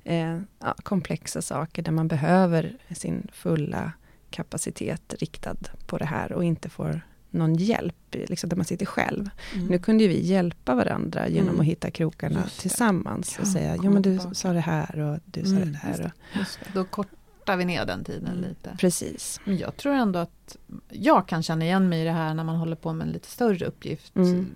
[0.05, 3.93] eh, ja, komplexa saker där man behöver sin fulla
[4.31, 9.31] kapacitet riktad på det här och inte får någon hjälp, liksom där man sitter själv.
[9.55, 9.67] Mm.
[9.67, 11.61] Nu kunde vi hjälpa varandra genom Mm.
[11.61, 15.19] att hitta krokarna tillsammans och Ja, säga, jo komma men du sa det här och
[15.25, 15.89] du sa Mm, det här.
[15.91, 16.71] just Och, Just det.
[16.75, 18.41] Då kortar vi ner den tiden Mm.
[18.49, 18.77] lite.
[18.81, 19.41] precis.
[19.45, 20.57] Men jag tror ändå att
[20.89, 23.29] jag kan känna igen mig i det här när man håller på med en lite
[23.29, 24.17] större uppgift.
[24.17, 24.47] Mm.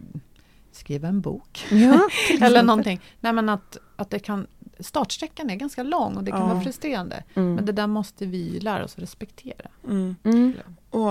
[0.73, 1.67] Skriva en bok.
[1.71, 2.09] Ja,
[2.47, 3.01] Eller någonting.
[3.21, 4.47] Nej men att, att det kan,
[4.81, 6.47] startsträckan är ganska lång och det kan Ja.
[6.47, 7.25] vara frustrerande.
[7.35, 7.55] Mm.
[7.55, 9.69] Men det där måste vi lära oss att respektera.
[9.85, 10.17] Mm.
[10.25, 10.53] Mm.
[10.91, 11.11] Och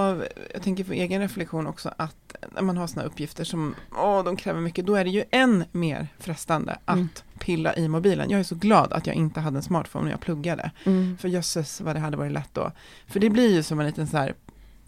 [0.53, 4.35] jag tänker för egen reflektion också att när man har sådana uppgifter som åh, de
[4.35, 7.09] kräver mycket, då är det ju än mer frestande att Mm.
[7.39, 8.29] pilla i mobilen.
[8.29, 10.71] Jag är så glad att jag inte hade en smartphone när jag pluggade.
[10.83, 11.17] Mm.
[11.17, 12.71] För jösses vad det hade varit lätt då.
[13.07, 14.33] För det blir ju som en liten så här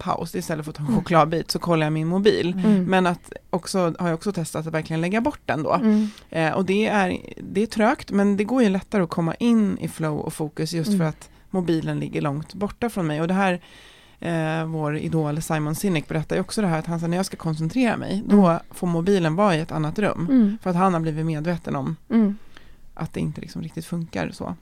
[0.03, 0.99] paus, istället för att ta en Mm.
[0.99, 2.53] chokladbit så kollar jag min mobil.
[2.65, 2.83] Mm.
[2.85, 5.73] Men att också, har jag också testat att verkligen lägga bort den då.
[5.73, 6.07] Mm.
[6.29, 7.17] Eh, och det är,
[7.51, 10.73] det är trögt, men det går ju lättare att komma in i flow och fokus
[10.73, 10.99] just Mm.
[10.99, 13.21] för att mobilen ligger långt borta från mig.
[13.21, 13.61] Och det här,
[14.19, 17.25] eh, vår idol Simon Sinek berättar ju också det här att han sa när jag
[17.25, 20.27] ska koncentrera mig, då får mobilen vara i ett annat rum.
[20.31, 20.57] Mm.
[20.63, 22.37] För att han har blivit medveten om Mm.
[22.93, 24.55] att det inte liksom riktigt funkar så.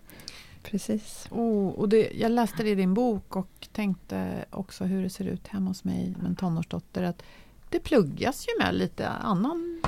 [0.64, 1.28] Precis.
[1.32, 5.26] Oh, och det, jag läste det i din bok och tänkte också hur det ser
[5.26, 7.04] ut hemma hos mig med en tonårsdotter.
[7.04, 7.24] Att
[7.70, 9.82] det pluggas ju med lite annan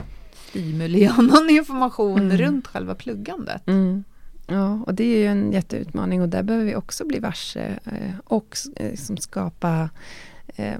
[0.49, 2.38] stimuli, annan information Mm.
[2.38, 3.67] runt själva pluggandet.
[3.67, 4.03] Mm.
[4.47, 8.15] Ja, och det är ju en jätteutmaning och där behöver vi också bli varse eh,
[8.23, 9.89] och eh, som skapa
[10.55, 10.79] eh,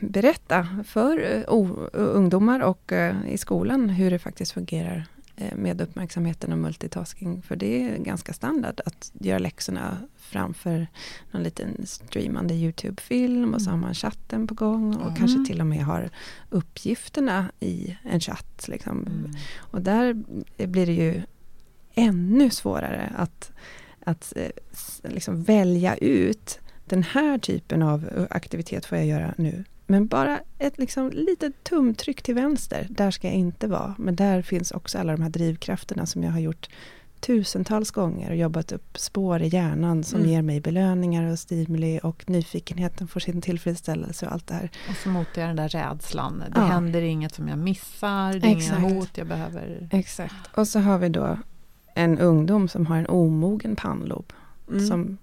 [0.00, 1.44] berätta för
[1.92, 2.92] ungdomar och
[3.28, 5.06] i skolan hur det faktiskt fungerar
[5.56, 7.42] med uppmärksamheten och multitasking.
[7.42, 10.86] För det är ganska standard att göra läxorna framför
[11.30, 15.14] någon liten streamande YouTube-film och så har man chatten på gång och Mm.
[15.16, 16.10] kanske till och med har
[16.50, 18.68] uppgifterna i en chatt.
[18.68, 19.08] Liksom.
[19.56, 20.14] Och där
[20.66, 21.22] blir det ju
[21.94, 23.52] ännu svårare att,
[24.04, 24.50] att eh,
[25.02, 29.64] liksom välja ut den här typen av eh, aktivitet får jag göra nu.
[29.86, 33.94] Men bara ett liksom litet tumtryck till vänster, där ska jag inte vara.
[33.98, 36.68] Men där finns också alla de här drivkrafterna som jag har gjort
[37.20, 40.32] tusentals gånger och jobbat upp spår i hjärnan som Mm.
[40.32, 44.70] ger mig belöningar och stimuli och nyfikenheten får sin tillfredsställelse och allt det här.
[44.90, 46.38] Och så motar jag den där rädslan.
[46.38, 46.66] Det Ja.
[46.66, 48.78] händer inget som jag missar, det är Exakt.
[48.78, 49.88] inga hot jag behöver...
[49.92, 50.34] Exakt.
[50.56, 51.38] Och så har vi då
[51.94, 54.32] en ungdom som har en omogen pannlob.
[54.70, 54.86] Mm.
[54.86, 55.18] Som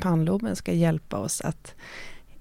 [0.00, 1.74] pannloben ska hjälpa oss att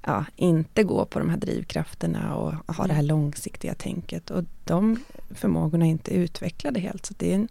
[0.05, 4.31] ja, inte gå på de här drivkrafterna och ha det här långsiktiga tänket.
[4.31, 7.05] Och de förmågorna är inte utvecklade helt.
[7.05, 7.47] Så det är, en,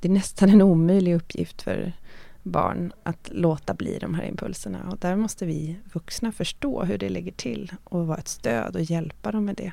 [0.00, 1.92] det är nästan en omöjlig uppgift för
[2.42, 4.90] barn att låta bli de här impulserna.
[4.90, 8.82] Och där måste vi vuxna förstå hur det ligger till och vara ett stöd och
[8.82, 9.72] hjälpa dem med det.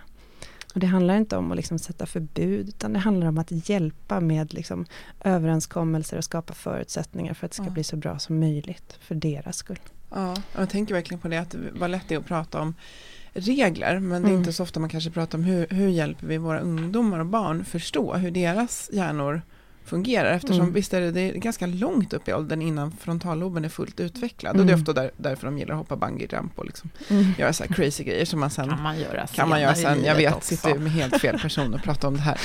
[0.74, 4.20] Och det handlar inte om att liksom sätta förbud, utan det handlar om att hjälpa
[4.20, 4.86] med liksom
[5.24, 7.72] överenskommelser och skapa förutsättningar för att det ska Ja.
[7.72, 9.80] bli så bra som möjligt för deras skull.
[10.16, 12.76] Ja, jag tänker verkligen på det att vad lätt det är att prata om
[13.34, 14.40] regler men det är Mm.
[14.40, 17.66] inte så ofta man kanske pratar om hur, hur hjälper vi våra ungdomar och barn
[17.66, 19.42] förstå hur deras hjärnor
[19.86, 20.74] fungerar eftersom Mm.
[20.74, 24.60] visst är det, det är ganska långt upp i åldern innan frontalloben är fullt utvecklad
[24.60, 24.82] och det är Mm.
[24.82, 27.26] ofta där, därför de gillar att hoppa bungee jump och liksom Mm.
[27.38, 30.04] göra så här crazy grejer som man sen kan man göra kan man göra sen,
[30.04, 30.48] jag vet, också.
[30.56, 32.40] sitter med helt fel person och pratar om det här.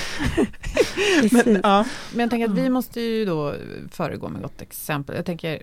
[1.32, 2.72] Men, ja, Men jag tänker att vi Mm.
[2.72, 3.54] måste ju då
[3.90, 5.16] föregå med gott exempel.
[5.16, 5.62] Jag tänker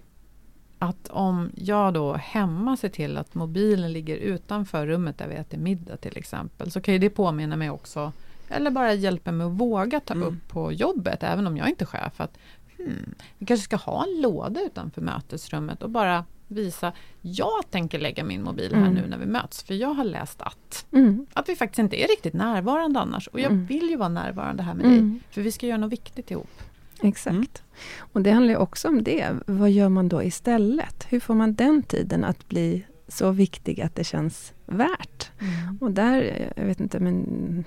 [0.81, 5.57] att om jag då hemma ser till att mobilen ligger utanför rummet där vi äter
[5.57, 8.11] middag till exempel, så kan ju det påminna mig också,
[8.49, 10.27] eller bara hjälpa mig att våga ta Mm.
[10.27, 12.37] upp på jobbet, även om jag inte är chef, att
[12.77, 16.91] hmm, vi kanske ska ha en låda utanför mötesrummet och bara visa,
[17.21, 18.93] jag tänker lägga min mobil här Mm.
[18.93, 21.25] nu när vi möts, för jag har läst att, Mm.
[21.33, 23.27] att vi faktiskt inte är riktigt närvarande annars.
[23.27, 23.65] Och jag Mm.
[23.65, 25.19] vill ju vara närvarande här med dig, Mm.
[25.29, 26.61] för vi ska göra något viktigt ihop.
[27.01, 27.09] Mm.
[27.09, 27.33] Exakt.
[27.33, 28.09] Mm.
[28.13, 29.29] Och det handlar ju också om det.
[29.45, 31.05] Vad gör man då istället?
[31.09, 35.31] Hur får man den tiden att bli så viktig att det känns värt?
[35.79, 37.63] Och där, jag vet inte, men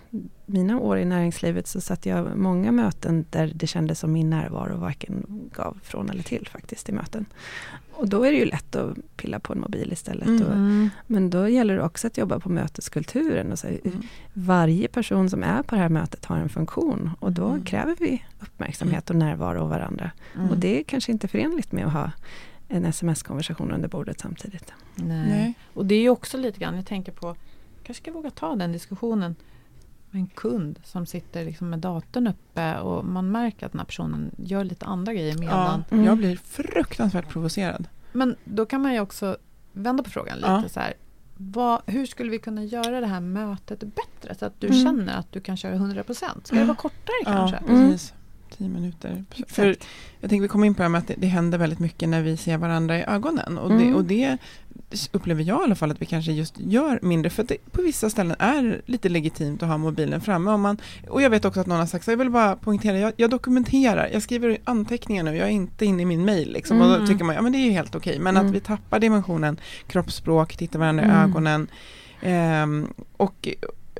[0.47, 4.77] mina år i näringslivet så satt jag många möten där det kändes som min närvaro
[4.77, 7.27] varken gav från eller till faktiskt i möten.
[7.97, 10.27] Och då är det ju lätt att pilla på en mobil istället.
[10.29, 10.43] Mm.
[10.43, 13.53] Och, men då gäller det också att jobba på möteskulturen.
[13.53, 14.03] Och så, Mm.
[14.35, 17.65] Varje person som är på det här mötet har en funktion och då Mm.
[17.65, 20.11] kräver vi uppmärksamhet och närvaro av varandra.
[20.35, 20.51] Mm.
[20.51, 22.11] Och det är kanske inte förenligt med att ha
[22.69, 24.73] en sms-konversation under bordet samtidigt.
[24.95, 25.29] Nej.
[25.29, 25.55] Nej.
[25.75, 27.37] Och det är ju också lite grann, jag tänker på,
[27.85, 29.35] kanske ska våga ta den diskussionen
[30.11, 33.87] med en kund som sitter liksom med datorn uppe och man märker att den här
[33.87, 35.85] personen gör lite andra grejer ja, medan.
[35.91, 36.05] Mm.
[36.05, 37.89] jag blir fruktansvärt provocerad.
[38.13, 39.37] Men då kan man ju också
[39.73, 40.69] vända på frågan lite Ja.
[40.69, 40.95] så här.
[41.37, 44.85] Vad, hur skulle vi kunna göra det här mötet bättre så att du Mm.
[44.85, 46.47] känner att du kan köra 100%?
[46.47, 46.67] Ska det Mm.
[46.69, 47.57] vara kortare Ja, kanske?
[47.57, 47.99] Mm.
[48.59, 49.25] Tio minuter.
[49.31, 49.53] Exakt.
[49.53, 49.77] För
[50.21, 52.09] jag tänker vi kommer in på det här med att det, det händer väldigt mycket
[52.09, 53.59] när vi ser varandra i ögonen.
[53.59, 53.95] Och, det, Mm.
[53.95, 54.39] och det
[55.13, 57.31] upplever jag i alla fall att vi kanske just gör mindre.
[57.31, 60.51] För att det på vissa ställen är lite legitimt att ha mobilen framme.
[60.51, 62.99] Om man, och jag vet också att någon har sagt så jag vill bara poängtera,
[62.99, 66.53] jag, jag dokumenterar, jag skriver anteckningar nu, jag är inte inne i min mail.
[66.53, 66.81] Liksom.
[66.81, 67.07] Och då Mm.
[67.07, 68.19] tycker man, ja men det är ju helt okej.
[68.19, 68.49] Men Mm.
[68.49, 71.19] att vi tappar dimensionen kroppsspråk, titta varandra i Mm.
[71.31, 71.67] ögonen.
[72.23, 72.87] Ehm,
[73.17, 73.49] och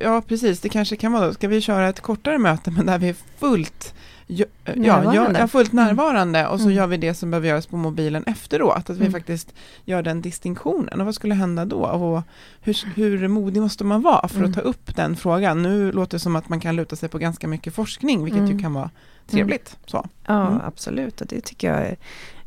[0.01, 2.99] ja, precis, det kanske kan vara då, ska vi köra ett kortare möte men där
[2.99, 3.95] vi är fullt
[4.27, 5.41] Ja, ja, Närvarande.
[5.41, 6.77] ja, fullt närvarande och så Mm.
[6.77, 8.91] gör vi det som behöver göras på mobilen efteråt.
[8.91, 9.13] Att vi Mm.
[9.13, 11.01] faktiskt gör den distinktionen.
[11.01, 11.81] Och vad skulle hända då?
[11.87, 12.23] Och
[12.61, 14.51] hur, hur modig måste man vara för Mm.
[14.51, 15.63] att ta upp den frågan?
[15.63, 18.47] Nu låter det som att man kan luta sig på ganska mycket forskning, vilket ju
[18.47, 18.59] Mm.
[18.63, 18.91] kan vara
[19.27, 19.77] trevligt.
[19.87, 20.09] Så.
[20.27, 20.61] Ja, Mm.
[20.67, 21.21] absolut.
[21.21, 21.97] Och det tycker jag är,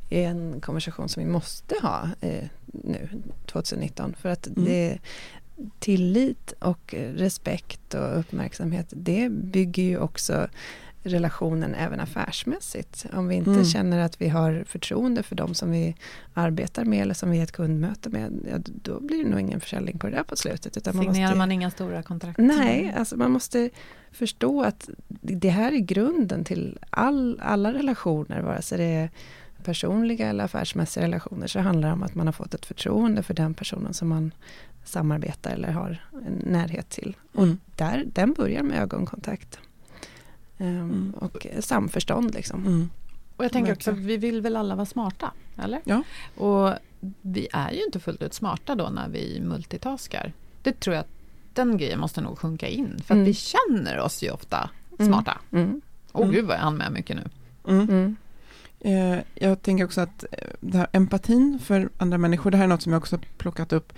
[0.10, 3.10] är en konversation som vi måste ha eh, nu,
[3.46, 4.16] 2019.
[4.22, 4.66] För att Mm.
[4.66, 4.98] det
[5.80, 10.48] tillit och eh, respekt och uppmärksamhet, det bygger ju också
[11.08, 13.06] relationen även affärsmässigt.
[13.14, 13.66] Om vi inte Mm.
[13.66, 15.96] känner att vi har förtroende för dem som vi
[16.34, 19.60] arbetar med eller som vi är ett kundmöte med, ja, då blir det nog ingen
[19.60, 20.78] försäljning på det där på slutet.
[20.78, 22.38] Utan man Signerar måste, man inga stora kontrakt?
[22.38, 23.70] Nej, alltså man måste
[24.12, 24.90] förstå att
[25.22, 29.10] det här är grunden till all, alla relationer, vare sig det är
[29.64, 33.34] personliga eller affärsmässiga relationer, så handlar det om att man har fått ett förtroende för
[33.34, 34.32] den personen som man
[34.86, 37.16] samarbetar eller har en närhet till.
[37.34, 37.58] Och Mm.
[37.76, 39.60] där, den börjar med ögonkontakt.
[40.58, 41.14] Ehm, Mm.
[41.16, 42.66] Och samförstånd liksom.
[42.66, 42.90] Mm.
[43.38, 44.08] Och jag tänker också, Verkligen.
[44.08, 45.32] vi vill väl alla vara smarta?
[45.64, 45.82] Eller?
[45.86, 46.04] Ja.
[46.38, 46.74] Och
[47.22, 50.34] vi är ju inte fullt ut smarta då när vi multitaskar.
[50.62, 51.12] Det tror jag att
[51.54, 52.88] den grejen måste nog sjunka in.
[52.88, 53.26] För att Mm.
[53.26, 55.12] vi känner oss ju ofta Mm.
[55.14, 55.38] smarta.
[55.52, 55.82] Mm.
[56.12, 56.34] Åh Mm.
[56.36, 57.30] gud vad jag hann med mycket nu.
[58.80, 62.68] Eh, jag tänker också att eh, det här empatin för andra människor, det här är
[62.68, 63.94] något som jag också plockat upp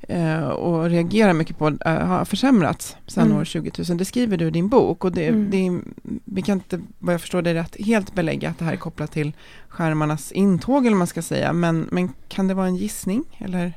[0.00, 3.38] eh, och reagerar mycket på, har försämrats sedan Mm.
[3.38, 3.96] år 2000.
[3.96, 5.50] Det skriver du i din bok och det, Mm.
[5.50, 5.80] det,
[6.24, 9.12] vi kan inte, vad jag förstår det rätt, helt belägga att det här är kopplat
[9.12, 9.32] till
[9.68, 13.24] skärmarnas intåg eller man ska säga, men, men kan det vara en gissning?
[13.38, 13.72] Eller?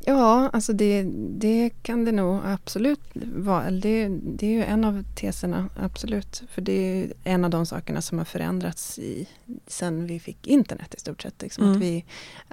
[0.00, 1.02] Ja, alltså det,
[1.38, 3.00] det kan det nog absolut
[3.34, 3.70] vara.
[3.70, 6.42] Det, det är ju en av teserna, absolut.
[6.50, 9.28] För det är en av de sakerna som har förändrats i,
[9.66, 11.42] sen vi fick internet i stort sett.
[11.42, 11.76] Liksom Mm.
[11.76, 12.04] Att vi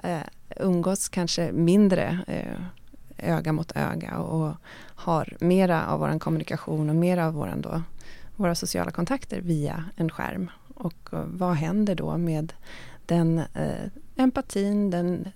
[0.02, 0.20] eh,
[0.56, 4.54] umgås kanske mindre eh, öga mot öga och
[4.94, 7.82] har mera av vår kommunikation och mera av våran då,
[8.36, 10.50] våra sociala kontakter via en skärm.
[10.74, 12.52] Och eh, vad händer då med
[13.06, 15.28] den eh, empatin, den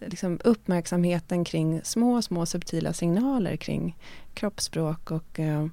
[0.00, 3.96] liksom uppmärksamheten kring små, små subtila signaler kring
[4.34, 5.66] kroppsspråk och eh,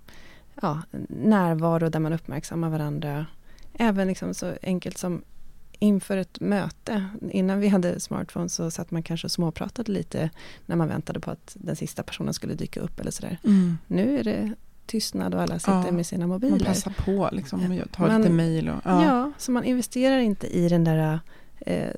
[0.62, 3.26] ja, närvaro där man uppmärksammar varandra.
[3.74, 5.22] Även liksom så enkelt som
[5.80, 7.06] inför ett möte.
[7.32, 10.30] Innan vi hade smartphones så satt man kanske och småpratade lite
[10.66, 13.38] när man väntade på att den sista personen skulle dyka upp eller sådär.
[13.88, 14.54] Nu är det
[14.86, 16.66] tystnad och alla sitter Ja, med sina Man mobiler.
[16.66, 18.66] passar på liksom, och tar Man- lite mejl.
[18.66, 19.04] Ja.
[19.06, 19.32] ja.
[19.38, 21.20] så man investerar inte i den där
[21.60, 21.92] eh,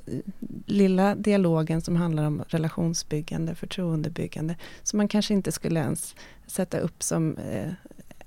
[0.66, 4.56] lilla dialogen som handlar om relationsbyggande, förtroendebyggande.
[4.84, 6.16] Som man kanske inte skulle ens
[6.48, 7.72] sätta upp som eh,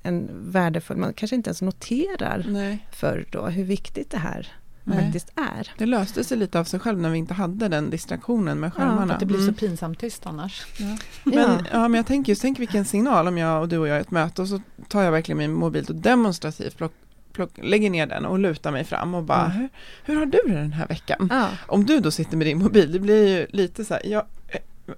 [0.02, 2.86] en värdefull, man kanske inte ens noterar Nej.
[2.92, 4.52] för då hur viktigt det här
[4.84, 5.04] Nej.
[5.04, 5.70] faktiskt är.
[5.78, 9.14] Det löste sig lite av sig själv när vi inte hade den distraktionen med skärmarna.
[9.14, 9.54] Att det blir Mm.
[9.54, 10.66] så pinsamt tyst annars.
[11.24, 11.58] Men, Ja.
[11.72, 11.80] ja.
[11.88, 14.10] men jag tänker just, tänk vilken signal om jag och du och jag är ett
[14.10, 16.92] möte och så tar jag verkligen min mobil och demonstrativt plock,
[17.32, 19.56] plock, lägger ner den och lutar mig fram och bara, Mm.
[19.58, 19.68] hur,
[20.04, 21.28] hur har du det den här veckan?
[21.30, 21.48] Ja.
[21.66, 24.26] Om du då sitter med din mobil, det blir ju lite så här, ja,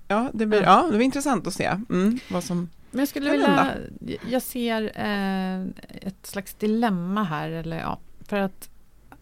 [0.09, 3.30] ja, det blir, ja, det blir intressant att se mm, vad som, Men jag skulle
[3.30, 3.74] vilja,
[4.30, 5.61] jag ser eh,
[6.09, 8.68] ett slags dilemma här, eller ja, för att,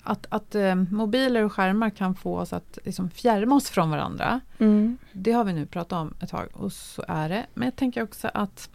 [0.03, 4.41] att, att eh, mobiler och skärmar kan få oss att liksom fjärma oss från varandra.
[4.59, 4.99] Mm.
[5.13, 7.47] Det har vi nu pratat om ett tag och så är det.
[7.55, 8.69] Men jag tänker också att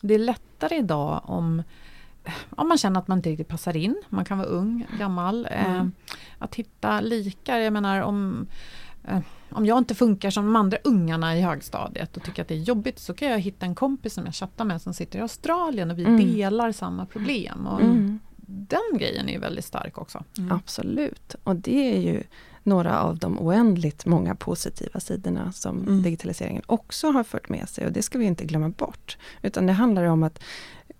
[0.00, 1.62] det är lättare idag om,
[2.50, 4.02] om man känner att man inte riktigt passar in.
[4.08, 5.48] Man kan vara ung, gammal.
[5.50, 5.92] Eh, Mm.
[6.38, 7.58] att hitta likar.
[7.58, 8.46] Jag menar om,
[9.08, 9.18] eh,
[9.50, 12.58] om jag inte funkar som de andra ungarna i högstadiet och tycker att det är
[12.58, 15.90] jobbigt så kan jag hitta en kompis som jag chattar med som sitter i Australien
[15.90, 16.16] och vi Mm.
[16.34, 17.66] delar samma problem.
[17.66, 18.18] Och Mm.
[18.48, 20.24] Den grejen är ju väldigt stark också.
[20.50, 21.34] Absolut.
[21.44, 22.22] Och det är ju
[22.62, 26.02] några av de oändligt många positiva sidorna som Mm.
[26.02, 29.16] digitaliseringen också har fört med sig och det ska vi inte glömma bort.
[29.42, 30.42] Utan det handlar om att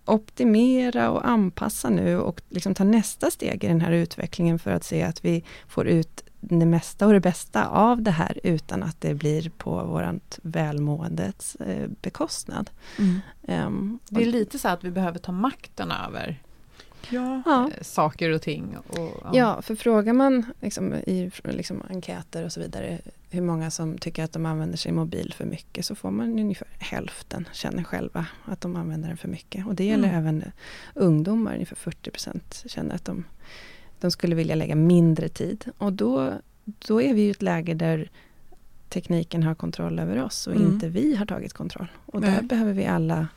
[0.06, 4.84] optimera och anpassa nu och liksom ta nästa steg i den här utvecklingen för att
[4.84, 9.00] se att vi får ut det mesta och det bästa av det här utan att
[9.00, 12.70] det blir på vårt välmåendets eh, bekostnad.
[12.98, 13.20] mm.
[13.48, 16.42] Ehm, Det är lite så att vi behöver ta makten över
[17.10, 17.70] ja, ja.
[17.76, 18.76] eh, saker och ting.
[18.88, 22.98] Och, Ja, för frågar man liksom, i liksom, enkäter och så vidare
[23.30, 26.68] hur många som tycker att de använder sin mobil för mycket så får man ungefär
[26.78, 29.66] hälften känner själva att de använder den för mycket.
[29.66, 30.18] Och det gäller Mm.
[30.20, 30.44] även
[30.94, 33.24] ungdomar, ungefär 40 procent känner att de,
[34.00, 35.64] de skulle vilja lägga mindre tid.
[35.78, 36.32] Och då,
[36.64, 38.10] då är vi i ett läge där
[38.88, 40.72] tekniken har kontroll över oss och Mm.
[40.72, 41.86] inte vi har tagit kontroll.
[42.06, 42.30] Och Nej.
[42.30, 43.28] där behöver vi alla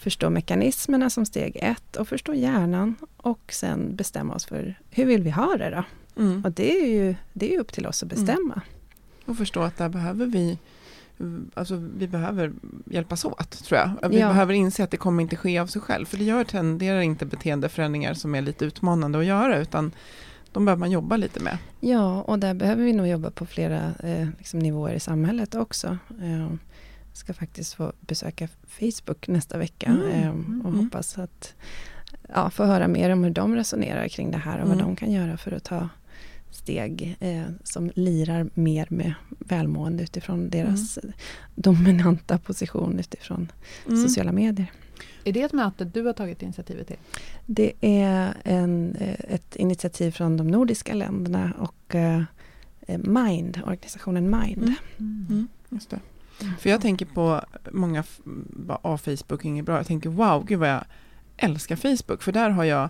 [0.00, 5.22] förstå mekanismerna som steg ett och förstå hjärnan och sen bestämma oss för hur vill
[5.22, 5.84] vi ha det då?
[6.22, 6.44] mm.
[6.44, 8.60] Och det är ju det är upp till oss att bestämma.
[9.26, 10.58] och förstå att där behöver vi
[11.54, 12.52] Alltså vi behöver
[12.86, 14.08] hjälpas åt tror jag.
[14.08, 14.28] Vi Ja.
[14.28, 16.06] behöver inse att det kommer inte ske av sig själv.
[16.06, 19.58] För det gör, tenderar inte beteendeförändringar som är lite utmanande att göra.
[19.58, 19.92] Utan
[20.52, 21.58] de behöver man jobba lite med.
[21.80, 25.98] Ja, och där behöver vi nog jobba på flera eh, liksom nivåer i samhället också.
[26.22, 26.46] Eh,
[27.20, 30.28] ska faktiskt få besöka Facebook nästa vecka Mm, eh,
[30.60, 30.84] och mm.
[30.84, 31.54] hoppas att
[32.28, 34.86] ja, få höra mer om hur de resonerar kring det här och vad Mm.
[34.86, 35.88] de kan göra för att ta
[36.50, 41.12] steg eh, som lirar mer med välmående utifrån deras Mm.
[41.54, 43.52] dominanta position utifrån
[43.86, 44.66] sociala medier.
[45.24, 46.96] Är det ett möte du har tagit initiativet till?
[47.46, 52.22] Det är en, eh, ett initiativ från de nordiska länderna och eh,
[52.98, 54.62] Mind, organisationen Mind.
[54.98, 55.26] Mm.
[55.30, 56.00] Mm, just det.
[56.60, 57.40] För jag tänker på
[57.72, 58.04] många
[58.66, 59.76] bara, ah, Facebook inget bra.
[59.76, 60.84] Jag tänker wow, gud vad jag
[61.36, 62.22] älskar Facebook.
[62.22, 62.88] För där har jag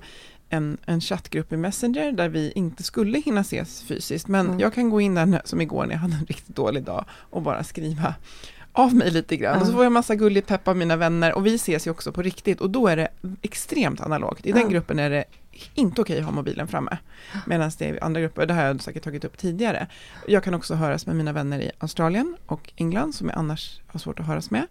[0.48, 4.28] en, en chattgrupp i Messenger där vi inte skulle hinna ses fysiskt.
[4.28, 4.60] Men Mm.
[4.60, 7.04] jag kan gå in där nu- som igår när jag hade en riktigt dålig dag
[7.30, 8.14] och bara skriva
[8.72, 9.60] av mig lite grann.
[9.60, 9.76] Och så Ja.
[9.76, 12.60] får jag massa gullig pepp av mina vänner och vi ses ju också på riktigt
[12.60, 13.08] och då är det
[13.42, 14.46] extremt analogt.
[14.46, 14.68] I den Ja.
[14.68, 15.24] gruppen är det
[15.74, 16.98] inte okej att ha mobilen framme.
[17.46, 19.86] Medan det är andra grupper, det här har jag säkert tagit upp tidigare.
[20.28, 24.00] Jag kan också höras med mina vänner i Australien och England som jag annars har
[24.00, 24.66] svårt att höras med.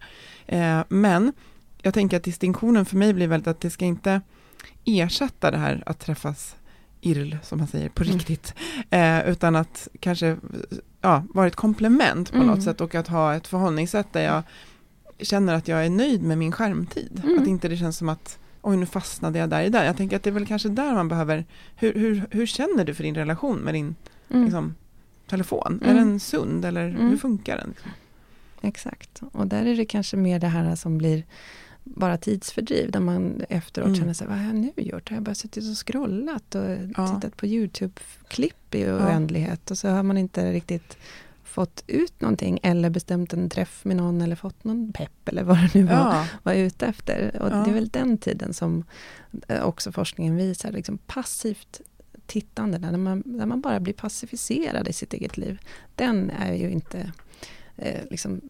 [0.48, 1.34] Eh, men
[1.82, 4.22] jag tänker att distinktionen för mig blir väldigt att det ska inte
[4.86, 6.56] ersätta det här att träffas
[7.02, 8.16] IRL, som man säger, på Mm.
[8.18, 8.54] riktigt.
[8.90, 10.38] Eh, utan att kanske
[11.02, 12.48] ja, vara ett komplement på Mm.
[12.48, 14.44] något sätt och att ha ett förhållningssätt där jag
[15.20, 17.22] känner att jag är nöjd med min skärmtid.
[17.24, 17.40] Mm.
[17.42, 19.86] Att inte det känns som att oj nu fastnade jag där i där.
[19.86, 21.46] Jag tänker att det är väl kanske där man behöver,
[21.76, 23.96] hur, hur, hur känner du för din relation med din
[24.30, 24.44] Mm.
[24.44, 24.76] liksom,
[25.30, 25.80] telefon?
[25.86, 25.98] Är Mm.
[26.10, 27.10] den sund eller Mm.
[27.10, 27.70] hur funkar den?
[27.70, 27.92] Liksom?
[28.62, 29.22] Exakt.
[29.32, 31.24] Och där är det kanske mer det här som blir
[31.84, 34.00] bara tidsfördriv, där man efteråt Mm.
[34.00, 35.10] känner sig, vad har jag nu gjort?
[35.10, 36.64] Har jag bara suttit och scrollat och
[36.98, 37.08] Ja.
[37.16, 40.98] tittat på YouTube-klipp i oändlighet och så har man inte riktigt
[41.50, 45.58] fått ut någonting eller bestämt en träff med någon eller fått någon pepp eller vad
[45.58, 47.42] det nu var, Ja, var ute efter.
[47.42, 47.56] Och Ja.
[47.56, 48.84] det är väl den tiden som
[49.48, 51.82] eh, också forskningen visar, liksom passivt
[52.26, 55.60] tittande, där man, där man bara blir passiviserad i sitt eget liv.
[55.96, 57.12] Den är ju inte
[57.78, 58.42] eh, liksom,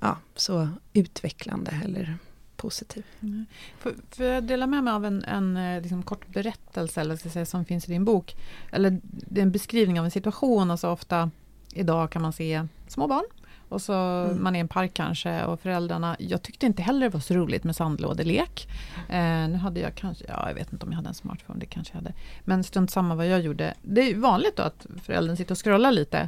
[0.00, 2.18] ja, så utvecklande eller
[2.56, 3.04] positiv.
[3.20, 3.46] Mm.
[3.78, 7.30] För, för jag delar med mig av en, en eh, liksom kort berättelse eller ska
[7.30, 8.36] säga, som finns i din bok.
[8.72, 10.70] Eller det är en beskrivning av en situation.
[10.70, 11.30] Alltså ofta
[11.74, 13.24] idag kan man se små barn
[13.68, 14.42] Och så mm.
[14.42, 17.34] man är i en park kanske och föräldrarna, jag tyckte inte heller det var så
[17.34, 18.68] roligt med sandlådelek.
[19.08, 21.66] Eh, nu hade jag kanske, ja jag vet inte om jag hade en smartphone, det
[21.66, 22.14] kanske jag hade.
[22.44, 23.74] Men strunt samma vad jag gjorde.
[23.82, 26.18] Det är vanligt då att föräldern sitter och scrollar lite.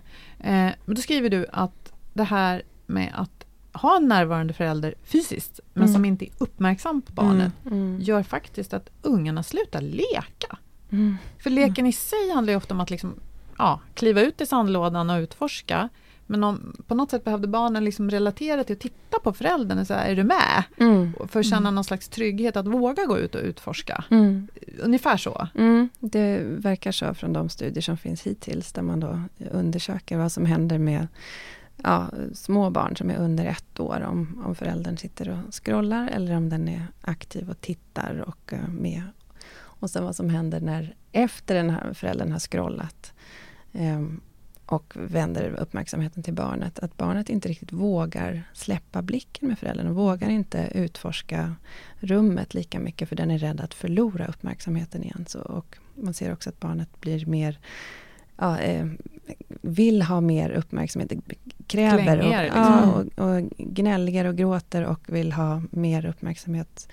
[0.41, 5.61] Eh, men då skriver du att det här med att ha en närvarande förälder fysiskt,
[5.75, 5.95] men mm.
[5.95, 7.79] som inte är uppmärksam på barnet, mm.
[7.79, 8.01] mm.
[8.01, 10.59] gör faktiskt att ungarna slutar leka.
[10.91, 11.17] Mm.
[11.39, 13.15] För leken i sig handlar ju ofta om att liksom,
[13.59, 15.89] ja, kliva ut i sandlådan och utforska.
[16.27, 19.87] Men om, på något sätt behövde barnen liksom relatera till att titta på föräldern och
[19.87, 20.63] säga, är du med?
[20.77, 21.15] Mm.
[21.29, 21.75] För att känna mm.
[21.75, 24.05] någon slags trygghet att våga gå ut och utforska.
[24.11, 24.49] Mm.
[24.79, 25.49] Ungefär så.
[25.55, 25.89] Mm.
[26.01, 29.21] Det verkar så från de studier som finns hittills, där man då
[29.53, 31.09] undersöker vad som händer med
[31.77, 36.37] ja, små barn som är under ett år, om, om föräldern sitter och scrollar eller
[36.37, 39.03] om den är aktiv och tittar och uh, med.
[39.59, 43.13] Och sen vad som händer när efter den här föräldern har scrollat
[44.67, 49.95] och vänder uppmärksamheten till barnet, att barnet inte riktigt vågar släppa blicken med föräldern och
[49.95, 51.55] vågar inte utforska
[52.01, 55.25] rummet lika mycket för den är rädd att förlora uppmärksamheten igen.
[55.29, 57.59] Så, och man ser också att barnet blir mer
[58.37, 58.87] ja, eh,
[59.63, 61.13] vill ha mer uppmärksamhet,
[61.67, 62.63] kräver och, liksom.
[62.63, 66.89] ja, och, och gnälligare och gråter och vill ha mer uppmärksamhet,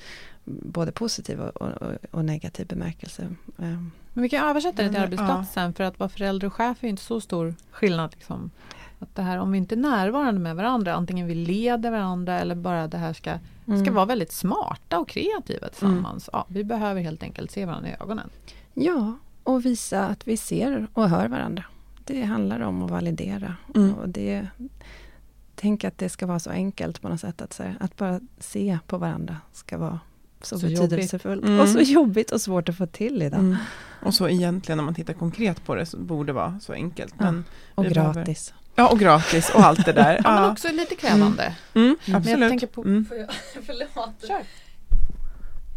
[0.46, 3.24] både positiv och, och, och negativ bemärkelse.
[3.58, 3.78] Eh,
[4.14, 5.74] men vi kan översätta det till arbetsplatsen, ja.
[5.74, 8.12] för att vara förälder och chef är inte så stor skillnad.
[8.14, 8.52] Liksom.
[9.00, 12.56] Att det här, om vi inte är närvarande med varandra, antingen vi leder varandra eller
[12.56, 13.34] bara det här ska,
[13.66, 13.86] mm.
[13.86, 16.30] ska vara väldigt smarta och kreativa tillsammans.
[16.34, 16.40] Mm.
[16.40, 18.30] Ja, vi behöver helt enkelt se varandra i ögonen.
[18.74, 19.14] Ja,
[19.44, 21.64] och visa att vi ser och hör varandra.
[22.06, 23.56] Det handlar om att validera.
[23.76, 23.94] Mm.
[23.94, 24.48] Och det,
[25.56, 27.42] tänk att det ska vara så enkelt på något sätt.
[27.42, 30.00] Att, här, att bara se på varandra ska vara
[30.46, 31.44] så, så betydelsefullt.
[31.44, 31.60] Mm.
[31.60, 33.40] Och så jobbigt och svårt att få till idag.
[33.40, 33.58] Mm.
[34.02, 37.20] Och så egentligen när man tittar konkret på det så borde det vara så enkelt.
[37.20, 38.54] Men och gratis.
[38.54, 38.64] Behöver...
[38.76, 40.14] Ja, och gratis och allt det där.
[40.24, 41.56] ja, men också lite krävande.
[41.74, 41.88] Mm.
[41.88, 41.96] Mm.
[42.18, 42.26] Absolut.
[42.26, 42.82] Men jag tänker på...
[42.82, 43.06] Mm.
[43.06, 43.30] Får jag,
[43.66, 44.28] förlåt.
[44.28, 44.42] Kör.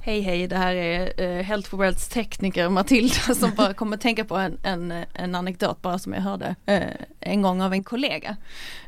[0.06, 4.24] Hej hej, det här är uh, Health for Worlds tekniker Matilda som bara kommer tänka
[4.24, 8.36] på en, en, en anekdot bara som jag hörde uh, en gång av en kollega.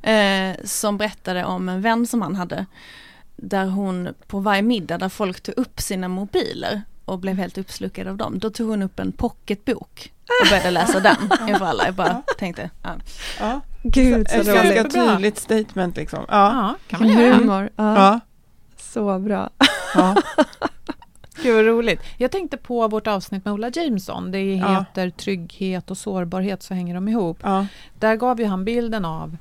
[0.08, 2.66] Uh, som berättade om en vän som han hade.
[3.42, 8.08] Där hon på varje middag där folk tog upp sina mobiler och blev helt uppslukad
[8.08, 8.38] av dem.
[8.38, 10.12] Då tog hon upp en pocketbok
[10.42, 11.16] och började läsa den
[11.48, 11.84] inför alla.
[11.84, 12.90] Jag bara tänkte, ja.
[13.40, 13.60] ja.
[13.82, 14.74] Gud så, så roligt.
[14.74, 16.24] Ganska tydligt statement liksom.
[16.28, 17.34] Ja, ja kan man göra.
[17.34, 17.70] Humor.
[17.76, 17.96] Ja.
[17.96, 18.20] ja.
[18.76, 19.50] Så bra.
[19.94, 20.16] Ja.
[21.42, 22.00] Gud vad roligt.
[22.16, 24.30] Jag tänkte på vårt avsnitt med Ola Jameson.
[24.30, 25.10] Det heter ja.
[25.10, 27.38] Trygghet och sårbarhet, så hänger de ihop.
[27.42, 27.66] Ja.
[27.98, 29.36] Där gav ju han bilden av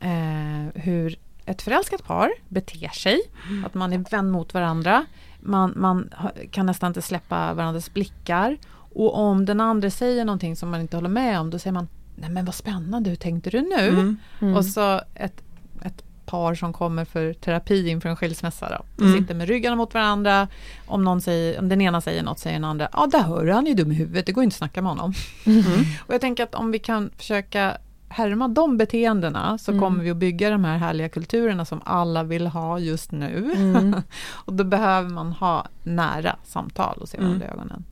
[0.00, 1.18] eh, hur
[1.48, 3.20] ett förälskat par beter sig.
[3.48, 3.64] Mm.
[3.64, 5.06] Att man är vän mot varandra.
[5.40, 6.10] Man, man
[6.50, 8.56] kan nästan inte släppa varandras blickar.
[8.94, 11.88] Och om den andra säger någonting som man inte håller med om, då säger man
[12.20, 13.88] Nej men vad spännande, hur tänkte du nu?
[13.88, 14.16] Mm.
[14.40, 14.56] Mm.
[14.56, 15.42] Och så ett,
[15.82, 18.68] ett par som kommer för terapi inför en skilsmässa.
[18.68, 18.84] Då.
[18.96, 19.20] De mm.
[19.20, 20.48] sitter med ryggarna mot varandra.
[20.86, 23.52] Om, någon säger, om den ena säger något säger den andra, ja där hör du,
[23.52, 25.12] han är ju dum i huvudet, det går inte att snacka med honom.
[25.46, 25.62] Mm.
[26.06, 27.76] och jag tänker att om vi kan försöka
[28.08, 29.84] härma de beteendena så mm.
[29.84, 33.52] kommer vi att bygga de här härliga kulturerna som alla vill ha just nu.
[33.56, 33.96] Mm.
[34.30, 37.58] och då behöver man ha nära samtal och se varandra i mm.
[37.58, 37.84] ögonen.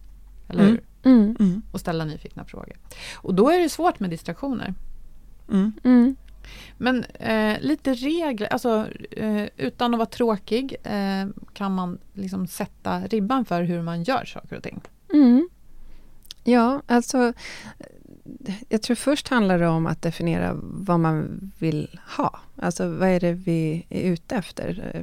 [0.48, 0.80] Eller hur?
[1.02, 1.36] Mm.
[1.40, 1.62] Mm.
[1.72, 2.76] Och ställa nyfikna frågor.
[3.14, 4.74] Och då är det svårt med distraktioner.
[6.78, 13.00] Men eh, lite regler, alltså eh, utan att vara tråkig eh, kan man liksom sätta
[13.00, 14.80] ribban för hur man gör saker och ting.
[15.12, 15.48] Mm.
[16.44, 17.32] Ja, alltså
[18.68, 22.40] jag tror först handlar det om att definiera vad man vill ha.
[22.56, 24.90] Alltså vad är det vi är ute efter?
[24.94, 25.02] Eh,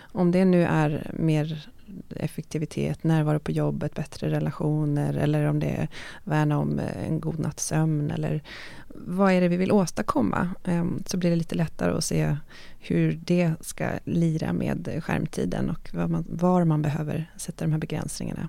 [0.00, 1.68] om det nu är mer
[2.16, 5.88] effektivitet, närvaro på jobbet, bättre relationer eller om det är
[6.24, 8.42] värna om eh, en god natts sömn eller
[8.88, 10.48] vad är det vi vill åstadkomma?
[10.64, 12.36] Ehm, så blir det lite lättare att se
[12.78, 18.48] hur det ska lira med skärmtiden och man, var man behöver sätta de här begränsningarna.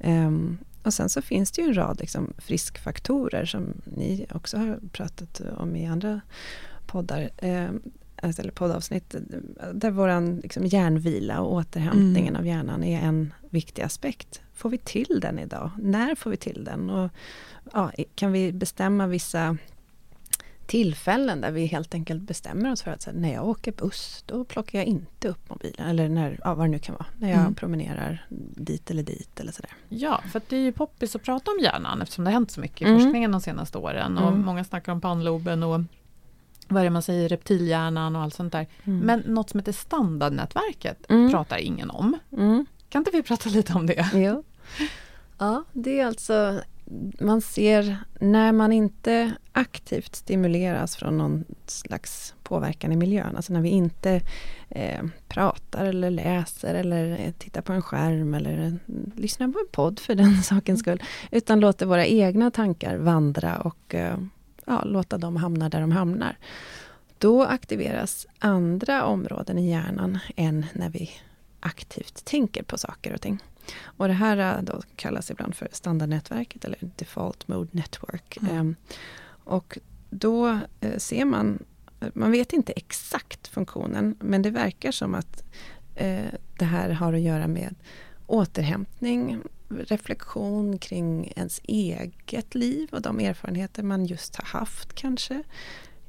[0.00, 4.78] Ehm, och sen så finns det ju en rad liksom friskfaktorer som ni också har
[4.92, 6.20] pratat om i andra
[6.86, 7.30] poddar.
[7.38, 7.82] Ehm,
[8.22, 9.14] alltså, eller poddavsnitt.
[9.72, 12.40] Där vår liksom hjärnvila och återhämtningen mm.
[12.40, 14.40] av hjärnan är en viktig aspekt.
[14.54, 15.70] Får vi till den idag?
[15.78, 16.90] När får vi till den?
[16.90, 17.10] Och,
[17.72, 19.56] ja, kan vi bestämma vissa
[20.68, 24.44] tillfällen där vi helt enkelt bestämmer oss för att här, när jag åker buss, då
[24.44, 25.88] plockar jag inte upp mobilen.
[25.88, 27.54] Eller när, ja, vad det nu kan vara, när jag mm.
[27.54, 29.70] promenerar dit eller dit eller sådär.
[29.88, 32.60] Ja, för det är ju poppis att prata om hjärnan eftersom det har hänt så
[32.60, 33.00] mycket i mm.
[33.00, 34.18] forskningen de senaste åren.
[34.18, 34.40] Och mm.
[34.40, 35.80] många snackar om pannloben och
[36.68, 38.66] vad är det man säger, reptilhjärnan och allt sånt där.
[38.84, 38.98] Mm.
[39.00, 41.30] Men något som heter standardnätverket mm.
[41.30, 42.18] pratar ingen om.
[42.32, 42.66] Mm.
[42.88, 44.10] Kan inte vi prata lite om det?
[44.14, 44.44] Jo.
[45.38, 46.60] Ja, det är alltså
[47.20, 53.60] man ser när man inte aktivt stimuleras från någon slags påverkan i miljön, alltså när
[53.60, 54.20] vi inte
[54.68, 58.78] eh, pratar eller läser eller tittar på en skärm eller
[59.16, 63.94] lyssnar på en podd för den sakens skull, utan låter våra egna tankar vandra och
[63.94, 64.18] eh,
[64.64, 66.36] ja, låta dem hamna där de hamnar.
[67.18, 71.10] Då aktiveras andra områden i hjärnan än när vi
[71.60, 73.38] aktivt tänker på saker och ting.
[73.82, 78.36] Och det här äh, då kallas ibland för standardnätverket eller default mode network.
[78.36, 78.58] Mm.
[78.58, 78.76] Um,
[79.44, 79.78] och
[80.10, 81.58] då uh, ser man,
[82.14, 85.42] man vet inte exakt funktionen, men det verkar som att
[86.00, 87.74] uh, det här har att göra med
[88.26, 95.42] återhämtning, reflektion kring ens eget liv och de erfarenheter man just har haft kanske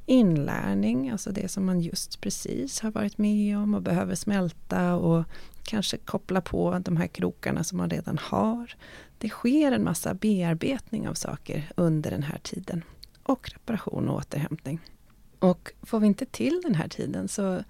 [0.09, 5.23] inlärning, alltså det som man just precis har varit med om och behöver smälta och
[5.63, 8.75] kanske koppla på de här krokarna som man redan har.
[9.17, 12.83] Det sker en massa bearbetning av saker under den här tiden.
[13.23, 14.79] Och reparation och återhämtning.
[15.39, 17.63] Och får vi inte till den här tiden så,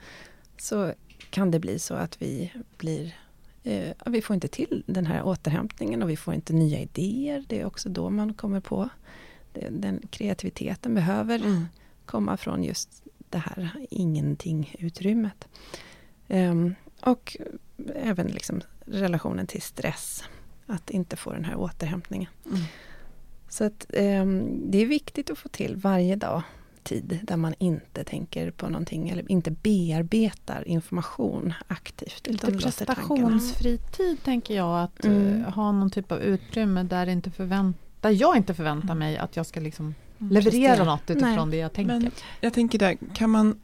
[0.57, 0.93] så
[1.29, 3.15] kan det bli så att vi blir
[3.63, 7.45] eh, vi får inte till den här återhämtningen och vi får inte nya idéer.
[7.47, 8.89] Det är också då man kommer på
[9.69, 11.65] den kreativiteten behöver mm
[12.09, 15.47] komma från just det här ingenting-utrymmet.
[16.27, 17.37] Um, och
[17.95, 20.23] även liksom relationen till stress.
[20.65, 22.29] Att inte få den här återhämtningen.
[22.45, 22.59] Mm.
[23.49, 26.41] Så att um, det är viktigt att få till varje dag
[26.83, 32.27] tid där man inte tänker på någonting eller inte bearbetar information aktivt.
[32.27, 35.23] Lite prestationsfri tid tänker jag, att mm.
[35.23, 38.99] uh, ha någon typ av utrymme där, inte förvänt där jag inte förväntar mm.
[38.99, 40.08] mig att jag ska liksom Mm.
[40.19, 41.57] Leverera något utifrån Nej.
[41.57, 41.93] det jag tänker.
[41.93, 42.11] Men
[42.41, 43.55] jag tänker där, kan man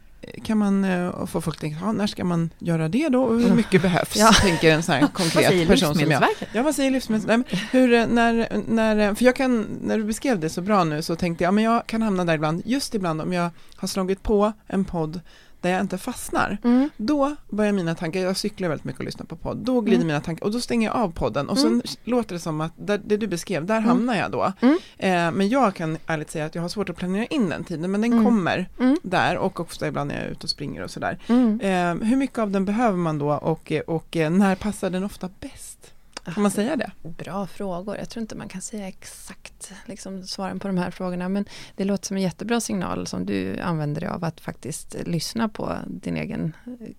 [0.44, 3.46] kan man uh, få folk att tänka, när ska man göra det då och hur
[3.46, 3.58] mm.
[3.58, 4.16] mycket behövs?
[4.16, 4.32] Ja.
[4.42, 6.24] Tänker en sån här konkret person som jag.
[6.54, 7.60] Ja, vad säger Livsmedelsverket?
[7.72, 11.16] Hur, eh, när, när, för jag kan, när du beskrev det så bra nu så
[11.16, 14.54] tänkte jag, men jag kan hamna där ibland, just ibland om jag har slagit på
[14.68, 15.22] en podd
[15.66, 16.90] där jag inte fastnar, mm.
[16.98, 20.08] då börjar mina tankar, jag cyklar väldigt mycket och lyssnar på podd, då glider mm.
[20.08, 21.82] mina tankar och då stänger jag av podden och mm.
[21.86, 23.90] så låter det som att där, det du beskrev, där mm.
[23.90, 24.54] hamnar jag då.
[24.62, 24.78] Mm.
[24.98, 27.92] Eh, men jag kan ärligt säga att jag har svårt att planera in den tiden,
[27.92, 28.26] men den mm.
[28.26, 28.70] kommer
[29.04, 31.20] där och också ibland när jag är ute och springer och sådär.
[31.62, 35.30] Eh, hur mycket av den behöver man då och, och eh, när passar den ofta
[35.40, 35.95] bäst?
[36.34, 36.92] Kan man säga det?
[37.02, 37.98] Bra frågor.
[37.98, 41.30] Jag tror inte man kan säga exakt liksom, svaren på de här frågorna.
[41.30, 41.46] Men
[41.76, 45.78] det låter som en jättebra signal som du använder dig av att faktiskt lyssna på
[45.88, 46.56] din egen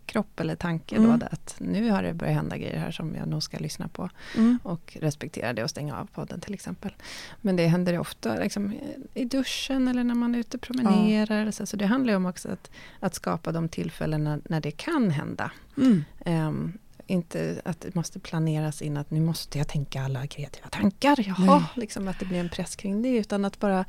[0.07, 0.97] kropp eller tanke.
[0.97, 1.18] Mm.
[1.18, 4.11] Då, att nu har det börjat hända grejer här som jag nog ska lyssna på.
[4.37, 4.59] Mm.
[4.62, 6.93] Och respektera det och stänga av podden till exempel.
[7.41, 8.74] Men det händer ofta liksom,
[9.14, 11.45] i duschen eller när man är ute och promenerar.
[11.45, 11.53] Ja.
[11.53, 12.70] Så, så det handlar om också att,
[13.01, 15.51] att skapa de tillfällena när det kan hända.
[15.77, 16.05] Mm.
[16.27, 21.24] Um, inte att det måste planeras in att nu måste jag tänka alla kreativa tankar.
[21.26, 23.09] Jaha, liksom att det blir en press kring det.
[23.16, 23.84] Utan att bara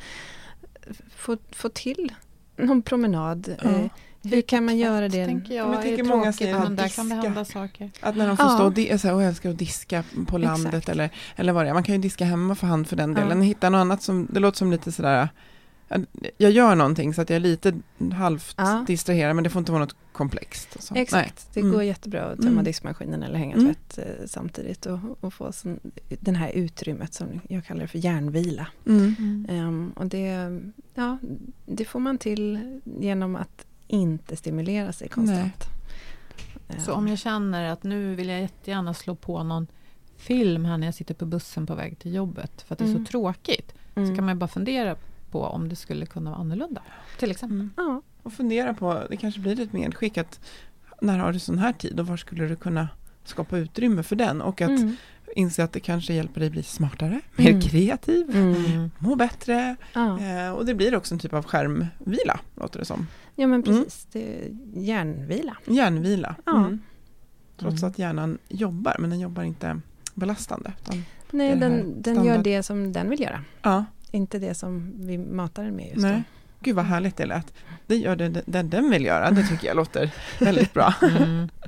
[1.15, 2.11] få, få till
[2.57, 3.55] någon promenad.
[3.63, 3.69] Ja.
[3.69, 3.85] Eh,
[4.23, 5.25] hur kan man göra det?
[5.25, 7.91] Tänker jag, jag tänker många säger att där kan det hända saker.
[8.01, 10.89] Att när de får stå och, di- så här, jag älskar att diska på landet
[10.89, 11.73] eller, eller vad det är.
[11.73, 13.37] Man kan ju diska hemma för hand för den delen.
[13.37, 13.43] Ja.
[13.43, 15.29] Hitta något annat som, det låter som lite sådär
[16.37, 17.73] jag gör någonting så att jag är lite
[18.13, 18.83] halvt ja.
[18.87, 20.83] distraherad men det får inte vara något komplext.
[20.83, 20.95] Så.
[20.95, 21.51] Exakt, Nej.
[21.53, 21.73] det mm.
[21.73, 22.63] går jättebra att tömma mm.
[22.63, 23.65] diskmaskinen eller hänga mm.
[23.67, 25.79] tvätt eh, samtidigt och, och få sån,
[26.09, 28.67] den här utrymmet som jag kallar det för järnvila.
[28.85, 29.45] Mm.
[29.49, 30.59] Um, och det,
[30.93, 31.17] ja,
[31.65, 35.63] det får man till genom att inte stimulera sig konstant.
[36.67, 36.79] Um.
[36.79, 39.67] Så om jag känner att nu vill jag jättegärna slå på någon
[40.17, 42.87] film här när jag sitter på bussen på väg till jobbet för att det är
[42.87, 43.05] så mm.
[43.05, 43.73] tråkigt.
[43.93, 44.15] Så mm.
[44.15, 44.95] kan man bara fundera
[45.31, 46.81] på om det skulle kunna vara annorlunda.
[47.19, 47.57] Till exempel.
[47.57, 47.71] Mm.
[47.77, 50.39] Ja, och fundera på, det kanske blir ett medskick att
[51.01, 52.87] när har du sån här tid och var skulle du kunna
[53.23, 54.95] skapa utrymme för den och att mm.
[55.35, 57.61] inse att det kanske hjälper dig bli smartare, mer mm.
[57.61, 58.91] kreativ, mm.
[58.97, 60.19] må bättre ja.
[60.19, 63.07] eh, och det blir också en typ av skärmvila, låter det som.
[63.35, 63.63] Ja men mm.
[63.63, 65.57] precis, det är hjärnvila.
[65.65, 66.57] Hjärnvila, ja.
[66.57, 66.79] Mm.
[67.57, 69.81] Trots att hjärnan jobbar, men den jobbar inte
[70.13, 70.71] belastande.
[71.31, 73.43] Nej, den, den gör det som den vill göra.
[73.61, 73.85] Ja.
[74.11, 76.13] Inte det som vi matar den med just Nej.
[76.13, 76.21] då.
[76.59, 77.53] Gud vad härligt det lät.
[77.87, 80.93] Det gör det, det den vill göra, det tycker jag låter väldigt bra.
[81.01, 81.49] Mm.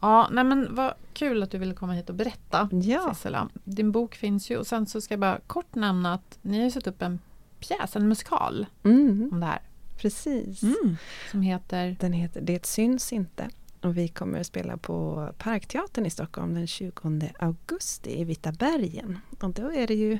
[0.00, 3.14] Ja, nej men vad kul att du ville komma hit och berätta ja.
[3.14, 3.48] Sissela.
[3.64, 6.70] Din bok finns ju och sen så ska jag bara kort nämna att ni har
[6.70, 7.18] satt upp en
[7.60, 9.28] pjäs, en musikal mm.
[9.32, 9.60] om det här.
[9.96, 10.62] Precis.
[10.62, 10.96] Mm.
[11.30, 11.96] Som heter?
[12.00, 13.48] Den heter Det syns inte.
[13.82, 16.92] Och vi kommer att spela på Parkteatern i Stockholm den 20
[17.38, 19.18] augusti i Vita bergen.
[19.40, 20.18] Och då är det ju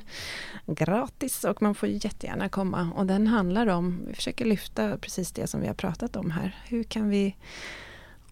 [0.65, 2.91] gratis och man får jättegärna komma.
[2.95, 6.57] Och den handlar om, vi försöker lyfta precis det som vi har pratat om här.
[6.67, 7.35] Hur kan vi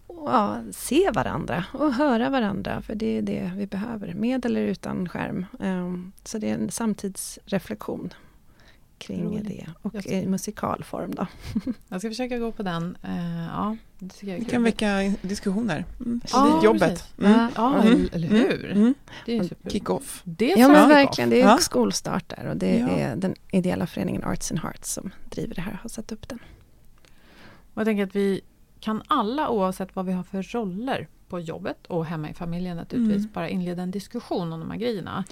[0.08, 2.82] ja, se varandra och höra varandra.
[2.82, 5.46] För det är det vi behöver, med eller utan skärm.
[5.60, 8.14] Ehm, så det är en samtidsreflektion
[8.98, 9.48] kring Roligt.
[9.48, 9.66] det.
[9.82, 11.26] Och i musikalform då.
[11.88, 12.96] jag ska försöka gå på den.
[13.04, 15.84] Uh, ja, det jag kan väcka diskussioner.
[16.00, 16.20] Mm.
[16.32, 17.04] Ja, det är jobbet.
[17.18, 17.50] Mm.
[17.56, 18.08] Ja, mm.
[18.12, 18.64] eller hur?
[18.64, 18.82] Mm.
[18.82, 18.94] mm.
[19.26, 20.22] Det är Kick-off.
[20.38, 21.30] Ja, men verkligen.
[21.30, 21.58] Det är ja.
[21.58, 22.46] skolstart där.
[22.46, 22.88] Och det ja.
[22.88, 26.38] är den ideella föreningen Arts and Hearts som driver det här, har satt upp den.
[27.74, 28.40] Och jag tänker att vi
[28.80, 33.16] kan alla, oavsett vad vi har för roller på jobbet och hemma i familjen naturligtvis,
[33.16, 33.30] mm.
[33.32, 35.24] bara inleda en diskussion om de här grejerna.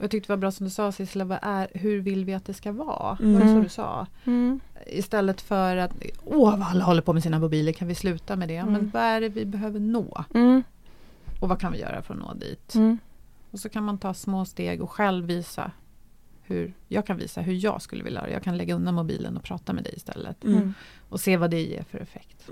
[0.00, 0.04] Ja.
[0.04, 2.44] Jag tyckte det var bra som du sa Sissela, vad är, hur vill vi att
[2.44, 3.18] det ska vara?
[3.20, 3.34] Mm.
[3.34, 4.06] Var det så du sa?
[4.24, 4.60] Mm.
[4.86, 5.92] Istället för att,
[6.24, 8.56] åh vad alla håller på med sina mobiler, kan vi sluta med det?
[8.56, 8.72] Mm.
[8.72, 10.24] Men vad är det vi behöver nå?
[10.34, 10.62] Mm.
[11.40, 12.74] Och vad kan vi göra för att nå dit?
[12.74, 12.98] Mm.
[13.50, 15.70] Och så kan man ta små steg och själv visa
[16.42, 18.30] hur, jag kan visa hur jag skulle vilja göra.
[18.30, 20.44] Jag kan lägga undan mobilen och prata med dig istället.
[20.44, 20.74] Mm.
[21.08, 22.48] Och se vad det ger för effekt.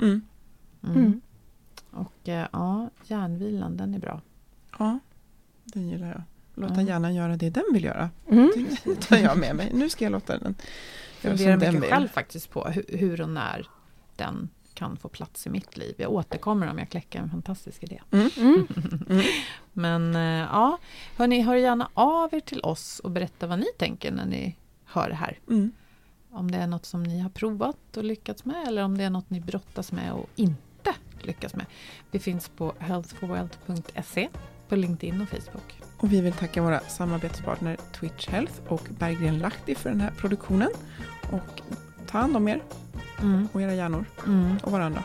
[1.91, 4.21] Och eh, ja, järnvilan, den är bra.
[4.79, 4.99] Ja,
[5.65, 6.23] den gillar jag.
[6.61, 6.87] Låta mm.
[6.87, 8.11] hjärnan göra det den vill göra.
[8.29, 8.53] Mm.
[8.85, 9.71] Det tar jag med mig.
[9.75, 10.55] Nu ska jag låta den
[11.23, 11.75] göra som den vill.
[11.75, 13.67] Jag själv faktiskt på hur, hur och när
[14.17, 14.49] den
[14.79, 15.95] kan få plats i mitt liv.
[15.99, 18.01] Jag återkommer om jag kläcker en fantastisk idé.
[18.11, 18.31] Mm.
[18.37, 18.67] Mm.
[19.09, 19.25] mm.
[19.73, 20.79] Men eh, ja,
[21.17, 25.09] hörni, hör gärna av er till oss och berätta vad ni tänker när ni hör
[25.09, 25.39] det här.
[25.49, 25.73] Mm.
[26.31, 29.11] Om det är något som ni har provat och lyckats med eller om det är
[29.11, 31.67] något ni brottas med och inte lyckas med.
[32.11, 34.29] Vi finns på healthforworld.se
[34.69, 35.83] på LinkedIn och Facebook.
[35.97, 40.71] Och vi vill tacka våra samarbetspartner Twitch Health och Berggren Lahti för den här produktionen.
[41.31, 41.63] Och
[42.07, 42.63] ta hand om er
[43.23, 43.49] mm.
[43.53, 44.57] och era hjärnor mm.
[44.63, 45.05] och varandra.